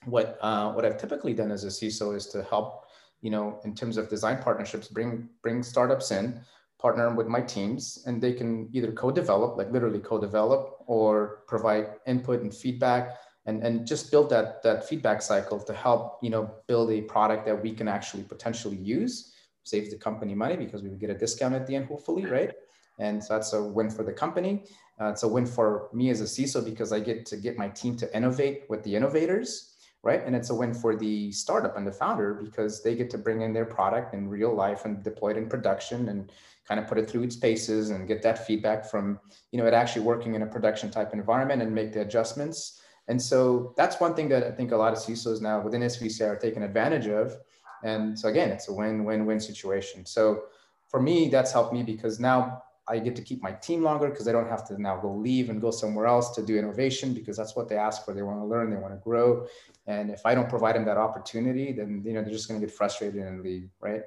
what 0.05 0.37
uh, 0.41 0.71
what 0.71 0.85
I've 0.85 0.97
typically 0.97 1.33
done 1.33 1.51
as 1.51 1.63
a 1.63 1.67
CISO 1.67 2.15
is 2.15 2.27
to 2.27 2.43
help, 2.43 2.85
you 3.21 3.29
know, 3.29 3.59
in 3.63 3.75
terms 3.75 3.97
of 3.97 4.09
design 4.09 4.41
partnerships, 4.41 4.87
bring 4.87 5.29
bring 5.41 5.63
startups 5.63 6.11
in, 6.11 6.39
partner 6.79 7.13
with 7.13 7.27
my 7.27 7.41
teams, 7.41 8.03
and 8.05 8.21
they 8.21 8.33
can 8.33 8.69
either 8.73 8.91
co-develop, 8.91 9.57
like 9.57 9.71
literally 9.71 9.99
co-develop, 9.99 10.77
or 10.87 11.43
provide 11.47 11.87
input 12.05 12.41
and 12.41 12.53
feedback, 12.53 13.17
and 13.45 13.63
and 13.63 13.85
just 13.85 14.11
build 14.11 14.29
that 14.29 14.61
that 14.63 14.87
feedback 14.87 15.21
cycle 15.21 15.59
to 15.59 15.73
help, 15.73 16.19
you 16.21 16.29
know, 16.29 16.49
build 16.67 16.91
a 16.91 17.01
product 17.01 17.45
that 17.45 17.61
we 17.61 17.71
can 17.73 17.87
actually 17.87 18.23
potentially 18.23 18.77
use, 18.77 19.33
saves 19.63 19.89
the 19.89 19.97
company 19.97 20.35
money 20.35 20.55
because 20.55 20.83
we 20.83 20.89
would 20.89 20.99
get 20.99 21.09
a 21.09 21.17
discount 21.17 21.53
at 21.53 21.65
the 21.67 21.75
end, 21.75 21.85
hopefully, 21.87 22.25
right? 22.25 22.51
And 22.99 23.23
so 23.23 23.33
that's 23.33 23.53
a 23.53 23.61
win 23.61 23.89
for 23.89 24.03
the 24.03 24.13
company. 24.13 24.63
Uh, 24.99 25.07
it's 25.07 25.23
a 25.23 25.27
win 25.27 25.45
for 25.45 25.89
me 25.93 26.09
as 26.09 26.21
a 26.21 26.23
CISO 26.23 26.63
because 26.63 26.93
I 26.93 26.99
get 26.99 27.25
to 27.27 27.37
get 27.37 27.57
my 27.57 27.67
team 27.67 27.97
to 27.97 28.15
innovate 28.15 28.63
with 28.69 28.83
the 28.83 28.95
innovators, 28.95 29.74
right? 30.05 30.23
And 30.23 30.35
it's 30.35 30.51
a 30.51 30.55
win 30.55 30.71
for 30.71 30.95
the 30.95 31.31
startup 31.31 31.75
and 31.75 31.85
the 31.85 31.91
founder 31.91 32.35
because 32.35 32.83
they 32.83 32.95
get 32.95 33.09
to 33.09 33.17
bring 33.17 33.41
in 33.41 33.53
their 33.53 33.65
product 33.65 34.13
in 34.13 34.29
real 34.29 34.53
life 34.53 34.85
and 34.85 35.03
deploy 35.03 35.31
it 35.31 35.37
in 35.37 35.49
production 35.49 36.09
and 36.09 36.31
kind 36.67 36.79
of 36.79 36.87
put 36.87 36.99
it 36.99 37.09
through 37.09 37.23
its 37.23 37.35
paces 37.35 37.89
and 37.89 38.07
get 38.07 38.21
that 38.21 38.45
feedback 38.45 38.85
from, 38.85 39.19
you 39.51 39.59
know, 39.59 39.65
it 39.65 39.73
actually 39.73 40.03
working 40.03 40.35
in 40.35 40.43
a 40.43 40.45
production 40.45 40.91
type 40.91 41.11
environment 41.11 41.63
and 41.63 41.73
make 41.73 41.91
the 41.91 42.01
adjustments. 42.01 42.81
And 43.07 43.19
so 43.19 43.73
that's 43.77 43.99
one 43.99 44.13
thing 44.13 44.29
that 44.29 44.43
I 44.43 44.51
think 44.51 44.71
a 44.71 44.77
lot 44.77 44.93
of 44.93 44.99
CISOs 44.99 45.41
now 45.41 45.59
within 45.59 45.81
SVC 45.81 46.21
are 46.21 46.35
taking 46.35 46.61
advantage 46.61 47.07
of. 47.07 47.35
And 47.83 48.17
so 48.17 48.29
again, 48.29 48.51
it's 48.51 48.69
a 48.69 48.73
win-win-win 48.73 49.39
situation. 49.39 50.05
So 50.05 50.43
for 50.87 51.01
me, 51.01 51.29
that's 51.29 51.51
helped 51.51 51.73
me 51.73 51.81
because 51.81 52.19
now 52.19 52.61
I 52.87 52.99
get 52.99 53.15
to 53.15 53.21
keep 53.21 53.41
my 53.41 53.51
team 53.51 53.81
longer 53.81 54.09
because 54.09 54.25
they 54.25 54.31
don't 54.31 54.47
have 54.47 54.67
to 54.67 54.79
now 54.79 54.97
go 54.97 55.11
leave 55.11 55.49
and 55.49 55.59
go 55.59 55.71
somewhere 55.71 56.05
else 56.05 56.35
to 56.35 56.43
do 56.43 56.57
innovation 56.57 57.13
because 57.13 57.35
that's 57.35 57.55
what 57.55 57.67
they 57.67 57.77
ask 57.77 58.05
for. 58.05 58.13
They 58.13 58.21
want 58.21 58.39
to 58.39 58.45
learn, 58.45 58.69
they 58.69 58.77
want 58.77 58.93
to 58.93 58.99
grow. 58.99 59.47
And 59.87 60.11
if 60.11 60.25
I 60.25 60.35
don't 60.35 60.49
provide 60.49 60.75
them 60.75 60.85
that 60.85 60.97
opportunity, 60.97 61.71
then 61.71 62.03
you 62.05 62.13
know 62.13 62.21
they're 62.21 62.31
just 62.31 62.47
going 62.47 62.59
to 62.59 62.65
get 62.65 62.75
frustrated 62.75 63.21
and 63.23 63.41
leave, 63.41 63.69
right? 63.79 64.03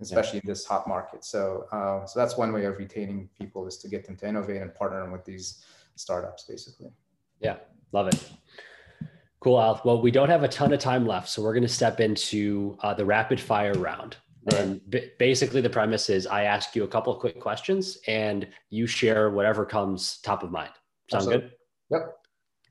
Especially 0.00 0.38
yeah. 0.38 0.42
in 0.44 0.48
this 0.48 0.66
hot 0.66 0.86
market. 0.86 1.24
So, 1.24 1.66
uh, 1.72 2.04
so 2.04 2.20
that's 2.20 2.36
one 2.36 2.52
way 2.52 2.66
of 2.66 2.76
retaining 2.78 3.28
people 3.38 3.66
is 3.66 3.78
to 3.78 3.88
get 3.88 4.04
them 4.04 4.16
to 4.16 4.28
innovate 4.28 4.60
and 4.62 4.74
partner 4.74 5.10
with 5.10 5.24
these 5.24 5.64
startups, 5.96 6.44
basically. 6.44 6.90
Yeah, 7.40 7.56
love 7.92 8.08
it. 8.08 8.30
Cool, 9.40 9.60
Al. 9.60 9.80
Well, 9.84 10.02
we 10.02 10.10
don't 10.10 10.28
have 10.28 10.42
a 10.42 10.48
ton 10.48 10.72
of 10.72 10.80
time 10.80 11.06
left, 11.06 11.28
so 11.28 11.42
we're 11.42 11.54
going 11.54 11.62
to 11.62 11.68
step 11.68 12.00
into 12.00 12.76
uh, 12.82 12.92
the 12.92 13.04
rapid 13.04 13.40
fire 13.40 13.74
round. 13.74 14.16
And 14.56 14.80
b- 14.88 15.10
basically, 15.18 15.60
the 15.60 15.70
premise 15.70 16.08
is 16.08 16.26
I 16.26 16.44
ask 16.44 16.74
you 16.74 16.84
a 16.84 16.88
couple 16.88 17.12
of 17.12 17.18
quick 17.20 17.40
questions 17.40 17.98
and 18.06 18.48
you 18.70 18.86
share 18.86 19.30
whatever 19.30 19.64
comes 19.64 20.18
top 20.22 20.42
of 20.42 20.50
mind. 20.50 20.70
Sound 21.10 21.22
Absolutely. 21.22 21.48
good? 21.48 21.56
Yep. 21.90 22.16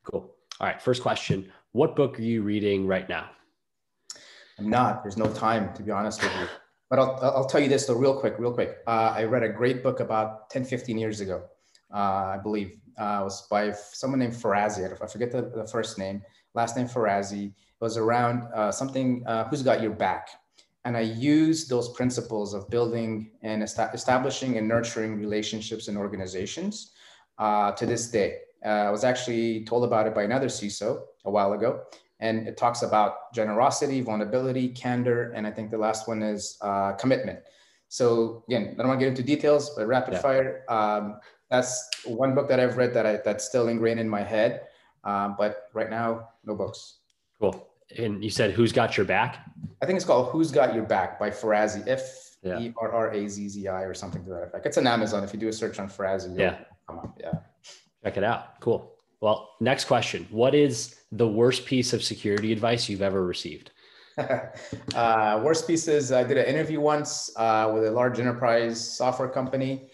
Cool. 0.04 0.36
All 0.60 0.68
right. 0.68 0.82
First 0.82 1.02
question 1.02 1.52
What 1.74 1.96
book 1.96 2.18
are 2.20 2.24
you 2.24 2.42
reading 2.42 2.88
right 2.88 3.08
now? 3.08 3.30
I'm 4.58 4.70
not. 4.70 5.04
There's 5.04 5.18
no 5.18 5.32
time, 5.34 5.74
to 5.76 5.84
be 5.84 5.92
honest 5.92 6.24
with 6.24 6.32
you. 6.40 6.48
But 6.90 7.00
I'll, 7.00 7.20
I'll 7.22 7.46
tell 7.46 7.62
you 7.62 7.70
this, 7.70 7.86
though, 7.86 7.96
real 7.96 8.18
quick, 8.20 8.36
real 8.40 8.54
quick. 8.54 8.78
Uh, 8.88 9.14
I 9.16 9.26
read 9.26 9.44
a 9.44 9.50
great 9.50 9.84
book 9.84 10.00
about 10.00 10.50
10, 10.50 10.64
15 10.64 10.98
years 10.98 11.20
ago, 11.20 11.44
uh, 11.94 12.34
I 12.34 12.40
believe. 12.42 12.80
Uh, 12.98 13.20
it 13.22 13.24
was 13.26 13.48
by 13.50 13.72
someone 13.72 14.20
named 14.20 14.34
Ferrazzi. 14.34 14.90
I 14.90 15.06
forget 15.06 15.32
the, 15.32 15.52
the 15.54 15.68
first 15.68 16.00
name, 16.00 16.24
last 16.56 16.76
name 16.76 16.88
Ferrazzi. 16.88 17.48
It 17.48 17.54
was 17.82 17.98
around 17.98 18.48
uh, 18.54 18.72
something, 18.72 19.24
uh, 19.28 19.48
Who's 19.50 19.62
Got 19.62 19.82
Your 19.82 19.92
Back? 19.92 20.30
And 20.88 20.96
I 20.96 21.02
use 21.02 21.68
those 21.68 21.90
principles 21.90 22.54
of 22.54 22.70
building 22.70 23.32
and 23.42 23.62
establishing 23.62 24.58
and 24.58 24.66
nurturing 24.66 25.20
relationships 25.20 25.90
and 25.90 25.98
organizations 25.98 26.94
uh, 27.40 27.74
to 27.74 27.86
this 27.86 28.10
day. 28.10 28.38
Uh, 28.66 28.88
I 28.88 28.90
was 28.90 29.04
actually 29.04 29.66
told 29.66 29.84
about 29.84 30.08
it 30.08 30.16
by 30.16 30.24
another 30.24 30.48
CISO 30.48 31.02
a 31.26 31.30
while 31.30 31.52
ago, 31.52 31.82
and 32.22 32.48
it 32.48 32.56
talks 32.56 32.84
about 32.84 33.34
generosity, 33.34 34.00
vulnerability, 34.00 34.70
candor, 34.70 35.34
and 35.34 35.46
I 35.46 35.52
think 35.52 35.72
the 35.72 35.78
last 35.78 36.08
one 36.08 36.24
is 36.24 36.58
uh, 36.62 36.94
commitment. 36.94 37.40
So 37.90 38.46
again, 38.48 38.70
I 38.72 38.78
don't 38.78 38.88
want 38.88 39.02
to 39.02 39.06
get 39.06 39.10
into 39.10 39.24
details, 39.24 39.72
but 39.76 39.88
rapid 39.88 40.14
yeah. 40.14 40.22
fire. 40.22 40.64
Um, 40.70 41.20
that's 41.50 41.90
one 42.06 42.34
book 42.34 42.48
that 42.48 42.62
I've 42.62 42.78
read 42.78 42.94
that 42.94 43.06
I, 43.06 43.20
that's 43.26 43.44
still 43.44 43.68
ingrained 43.68 44.00
in 44.00 44.08
my 44.08 44.24
head. 44.24 44.62
Um, 45.04 45.36
but 45.38 45.64
right 45.74 45.90
now, 45.90 46.30
no 46.46 46.56
books. 46.56 47.00
Cool 47.42 47.68
and 47.96 48.24
you 48.24 48.30
said 48.30 48.52
who's 48.52 48.72
got 48.72 48.98
your 48.98 49.06
back? 49.06 49.46
I 49.82 49.86
think 49.86 49.98
it's 49.98 50.06
called 50.06 50.30
Who's 50.32 50.52
Got 50.52 50.74
Your 50.74 50.84
Back 50.84 51.20
by 51.20 51.30
Ferrazzi. 51.30 51.88
F 51.88 52.28
E 52.46 52.74
R 52.78 52.92
R 52.92 53.12
A 53.12 53.28
Z 53.28 53.50
Z 53.50 53.68
I 53.68 53.82
or 53.82 53.94
something 53.94 54.24
to 54.24 54.30
that 54.30 54.44
effect. 54.44 54.66
It's 54.66 54.78
on 54.78 54.88
Amazon. 54.88 55.24
If 55.24 55.34
you 55.34 55.40
do 55.40 55.48
a 55.48 55.54
search 55.54 55.80
on 55.80 55.90
Ferrazzi, 55.90 56.38
yeah, 56.38 56.60
come 56.88 57.00
on, 57.00 57.14
yeah, 57.20 57.34
check 58.04 58.18
it 58.18 58.24
out. 58.24 58.60
Cool. 58.62 58.94
Well, 59.22 59.50
next 59.60 59.86
question: 59.86 60.28
What 60.30 60.56
is 60.56 60.96
the 61.12 61.28
worst 61.28 61.66
piece 61.66 61.94
of 61.94 62.04
security 62.04 62.52
advice 62.52 62.88
you've 62.88 63.02
ever 63.02 63.26
received? 63.26 63.72
uh, 64.96 65.42
worst 65.44 65.68
pieces. 65.68 66.12
I 66.12 66.24
did 66.24 66.38
an 66.38 66.46
interview 66.46 66.80
once 66.80 67.30
uh, 67.36 67.72
with 67.74 67.86
a 67.86 67.92
large 67.92 68.20
enterprise 68.20 68.98
software 68.98 69.30
company. 69.30 69.90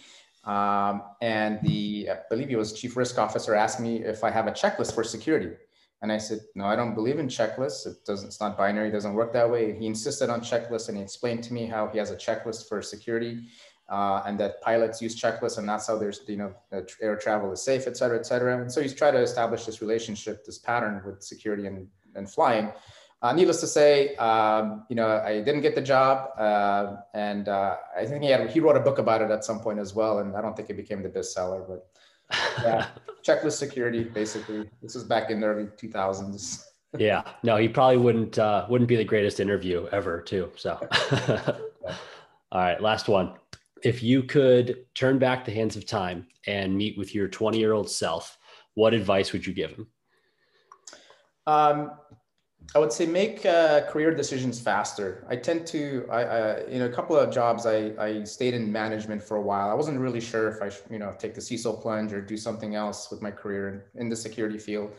Um, 0.45 1.03
and 1.21 1.59
the, 1.61 2.09
I 2.11 2.17
believe 2.29 2.49
he 2.49 2.55
was 2.55 2.73
chief 2.73 2.97
risk 2.97 3.17
officer 3.17 3.55
asked 3.55 3.79
me 3.79 4.03
if 4.03 4.23
I 4.23 4.29
have 4.29 4.47
a 4.47 4.51
checklist 4.51 4.93
for 4.93 5.03
security. 5.03 5.51
And 6.03 6.11
I 6.11 6.17
said, 6.17 6.41
no, 6.53 6.65
I 6.65 6.75
don't 6.75 6.93
believe 6.93 7.17
in 7.17 7.27
checklists. 7.29 7.87
It 7.87 8.05
doesn't, 8.05 8.27
it's 8.27 8.41
not 8.41 8.57
binary, 8.57 8.89
it 8.89 8.91
doesn't 8.91 9.13
work 9.13 9.31
that 9.31 9.49
way. 9.49 9.73
He 9.73 9.87
insisted 9.87 10.29
on 10.29 10.41
checklists 10.41 10.89
and 10.89 10.97
he 10.97 11.01
explained 11.01 11.43
to 11.45 11.53
me 11.53 11.65
how 11.65 11.87
he 11.87 11.97
has 11.97 12.11
a 12.11 12.17
checklist 12.17 12.67
for 12.67 12.81
security 12.81 13.45
uh, 13.89 14.21
and 14.25 14.37
that 14.41 14.61
pilots 14.61 15.01
use 15.01 15.15
checklists 15.19 15.57
and 15.59 15.67
that's 15.67 15.87
how 15.87 15.97
there's, 15.97 16.19
you 16.27 16.35
know, 16.35 16.53
air 17.01 17.15
travel 17.15 17.53
is 17.53 17.61
safe, 17.61 17.87
et 17.87 17.95
cetera, 17.95 18.19
et 18.19 18.25
cetera. 18.25 18.61
And 18.61 18.69
so 18.69 18.81
he's 18.81 18.93
tried 18.93 19.11
to 19.11 19.21
establish 19.21 19.65
this 19.65 19.81
relationship, 19.81 20.45
this 20.45 20.57
pattern 20.57 21.01
with 21.05 21.23
security 21.23 21.67
and, 21.67 21.87
and 22.15 22.29
flying. 22.29 22.73
Uh, 23.21 23.31
needless 23.31 23.61
to 23.61 23.67
say, 23.67 24.13
um, 24.17 24.85
you 24.89 24.97
know, 24.97 25.07
I 25.07 25.39
didn't 25.39 25.61
get 25.61 25.75
the 25.75 25.81
job, 25.81 26.37
uh, 26.37 26.97
and 27.13 27.47
uh, 27.47 27.77
I 27.97 28.05
think 28.05 28.21
he 28.21 28.29
had 28.29 28.49
he 28.49 28.59
wrote 28.59 28.75
a 28.75 28.81
book 28.81 28.97
about 28.97 29.21
it 29.21 29.31
at 29.31 29.45
some 29.45 29.61
point 29.61 29.79
as 29.79 29.95
well, 29.95 30.19
and 30.19 30.35
I 30.35 30.41
don't 30.41 30.57
think 30.57 30.69
it 30.69 30.75
became 30.75 31.01
the 31.01 31.07
bestseller, 31.07 31.65
but 31.65 31.87
yeah, 32.63 32.87
checklist 33.23 33.57
security 33.57 34.03
basically. 34.03 34.69
This 34.81 34.95
was 34.95 35.03
back 35.03 35.29
in 35.29 35.39
the 35.39 35.47
early 35.47 35.65
2000s. 35.65 36.63
yeah, 36.97 37.23
no, 37.43 37.57
he 37.57 37.67
probably 37.67 37.97
wouldn't 37.97 38.37
uh, 38.37 38.65
wouldn't 38.69 38.87
be 38.87 38.95
the 38.95 39.03
greatest 39.03 39.39
interview 39.39 39.87
ever, 39.91 40.21
too. 40.21 40.51
So, 40.55 40.79
all 42.51 42.61
right, 42.61 42.81
last 42.81 43.07
one. 43.07 43.33
If 43.83 44.03
you 44.03 44.23
could 44.23 44.85
turn 44.93 45.19
back 45.19 45.43
the 45.43 45.51
hands 45.51 45.75
of 45.75 45.85
time 45.85 46.27
and 46.47 46.77
meet 46.77 46.97
with 46.97 47.13
your 47.13 47.27
20 47.27 47.57
year 47.57 47.73
old 47.73 47.89
self, 47.89 48.37
what 48.75 48.93
advice 48.93 49.33
would 49.33 49.45
you 49.45 49.53
give 49.53 49.71
him? 49.71 49.87
Um, 51.47 51.91
I 52.75 52.79
would 52.79 52.91
say 52.91 53.05
make 53.05 53.45
uh, 53.45 53.81
career 53.81 54.13
decisions 54.15 54.59
faster. 54.59 55.25
I 55.29 55.35
tend 55.35 55.67
to, 55.67 56.07
I, 56.09 56.21
I, 56.23 56.63
in 56.65 56.81
a 56.83 56.89
couple 56.89 57.15
of 57.15 57.31
jobs, 57.31 57.65
I, 57.67 57.93
I 57.99 58.23
stayed 58.23 58.55
in 58.55 58.71
management 58.71 59.21
for 59.21 59.37
a 59.37 59.41
while. 59.41 59.69
I 59.69 59.75
wasn't 59.75 59.99
really 59.99 60.19
sure 60.19 60.47
if 60.49 60.61
I 60.61 60.69
should, 60.69 60.89
you 60.89 60.97
know, 60.97 61.13
take 61.19 61.35
the 61.35 61.41
CISO 61.41 61.79
plunge 61.79 62.13
or 62.13 62.21
do 62.21 62.35
something 62.35 62.73
else 62.73 63.11
with 63.11 63.21
my 63.21 63.29
career 63.29 63.91
in, 63.95 64.09
the 64.09 64.15
security 64.15 64.57
field. 64.57 64.91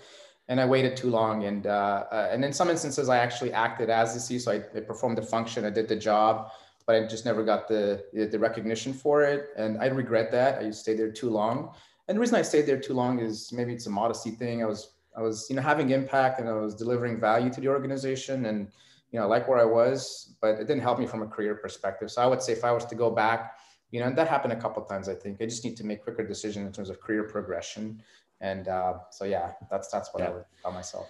And 0.49 0.61
I 0.61 0.67
waited 0.67 0.97
too 0.97 1.11
long. 1.11 1.45
And, 1.45 1.67
uh, 1.67 2.05
uh, 2.13 2.29
and 2.31 2.45
in 2.45 2.53
some 2.53 2.71
instances, 2.71 3.09
I 3.09 3.19
actually 3.19 3.53
acted 3.53 3.91
as 3.91 4.15
the 4.15 4.21
CISO. 4.21 4.49
I, 4.53 4.79
I 4.79 4.81
performed 4.81 5.19
the 5.19 5.23
function, 5.23 5.65
I 5.65 5.71
did 5.71 5.89
the 5.89 5.97
job, 5.97 6.53
but 6.87 6.95
I 6.95 7.07
just 7.09 7.25
never 7.25 7.43
got 7.43 7.67
the, 7.67 8.05
the 8.13 8.39
recognition 8.39 8.93
for 8.93 9.25
it. 9.25 9.49
And 9.57 9.79
I 9.79 9.87
regret 9.87 10.31
that. 10.31 10.59
I 10.63 10.71
stayed 10.71 10.99
there 10.99 11.11
too 11.11 11.31
long. 11.31 11.75
And 12.07 12.17
the 12.17 12.21
reason 12.21 12.37
I 12.37 12.43
stayed 12.43 12.67
there 12.67 12.79
too 12.79 12.95
long 12.95 13.19
is 13.19 13.53
maybe 13.53 13.73
it's 13.73 13.87
a 13.87 13.91
modesty 13.91 14.31
thing. 14.31 14.63
I 14.63 14.67
was 14.67 14.94
I 15.17 15.23
was, 15.23 15.47
you 15.49 15.57
know, 15.57 15.63
having 15.63 15.91
impact 15.91 16.41
and 16.41 16.49
I 16.49 16.53
was 16.55 16.75
delivering 16.75 17.21
value 17.21 17.51
to 17.51 17.61
the 17.61 17.69
organization 17.69 18.47
and, 18.47 18.69
you 19.11 19.21
know, 19.21 19.29
like 19.29 19.47
where 19.49 19.59
I 19.59 19.65
was, 19.65 20.35
but 20.41 20.57
it 20.61 20.67
didn't 20.67 20.83
help 20.83 20.99
me 20.99 21.07
from 21.07 21.23
a 21.23 21.27
career 21.27 21.55
perspective. 21.55 22.11
So 22.11 22.21
I 22.23 22.27
would 22.27 22.43
say 22.43 22.53
if 22.53 22.65
I 22.65 22.73
was 22.73 22.85
to 22.87 22.95
go 22.95 23.11
back, 23.11 23.57
you 23.91 24.01
know, 24.01 24.07
and 24.07 24.19
that 24.19 24.27
happened 24.29 24.53
a 24.53 24.61
couple 24.61 24.83
times, 24.85 25.09
I 25.09 25.15
think 25.15 25.41
I 25.41 25.45
just 25.45 25.65
need 25.65 25.77
to 25.77 25.85
make 25.85 26.03
quicker 26.03 26.27
decisions 26.27 26.67
in 26.67 26.73
terms 26.73 26.91
of 26.91 27.01
career 27.01 27.25
progression. 27.25 28.03
And 28.41 28.67
uh, 28.67 28.95
so, 29.11 29.25
yeah, 29.25 29.53
that's, 29.71 29.89
that's 29.89 30.13
what 30.13 30.23
yeah. 30.23 30.31
I 30.31 30.33
would 30.33 30.45
tell 30.63 30.73
myself. 30.73 31.09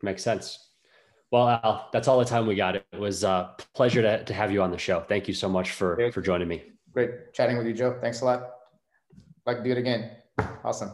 Makes 0.00 0.22
sense. 0.22 0.70
Well, 1.30 1.48
Al, 1.48 1.88
that's 1.92 2.08
all 2.08 2.18
the 2.18 2.24
time 2.24 2.46
we 2.46 2.54
got. 2.54 2.76
It 2.76 2.86
was 2.98 3.22
a 3.22 3.54
pleasure 3.74 4.02
to, 4.02 4.24
to 4.24 4.34
have 4.34 4.50
you 4.50 4.62
on 4.62 4.70
the 4.70 4.78
show. 4.78 5.00
Thank 5.00 5.28
you 5.28 5.34
so 5.34 5.48
much 5.48 5.72
for, 5.72 5.94
Great. 5.96 6.14
for 6.14 6.22
joining 6.22 6.48
me. 6.48 6.62
Great 6.92 7.32
chatting 7.32 7.56
with 7.56 7.66
you, 7.66 7.72
Joe. 7.72 7.98
Thanks 8.00 8.20
a 8.20 8.24
lot. 8.24 8.50
Like 9.46 9.58
to 9.58 9.64
do 9.64 9.70
it 9.70 9.78
again. 9.78 10.10
Awesome. 10.64 10.92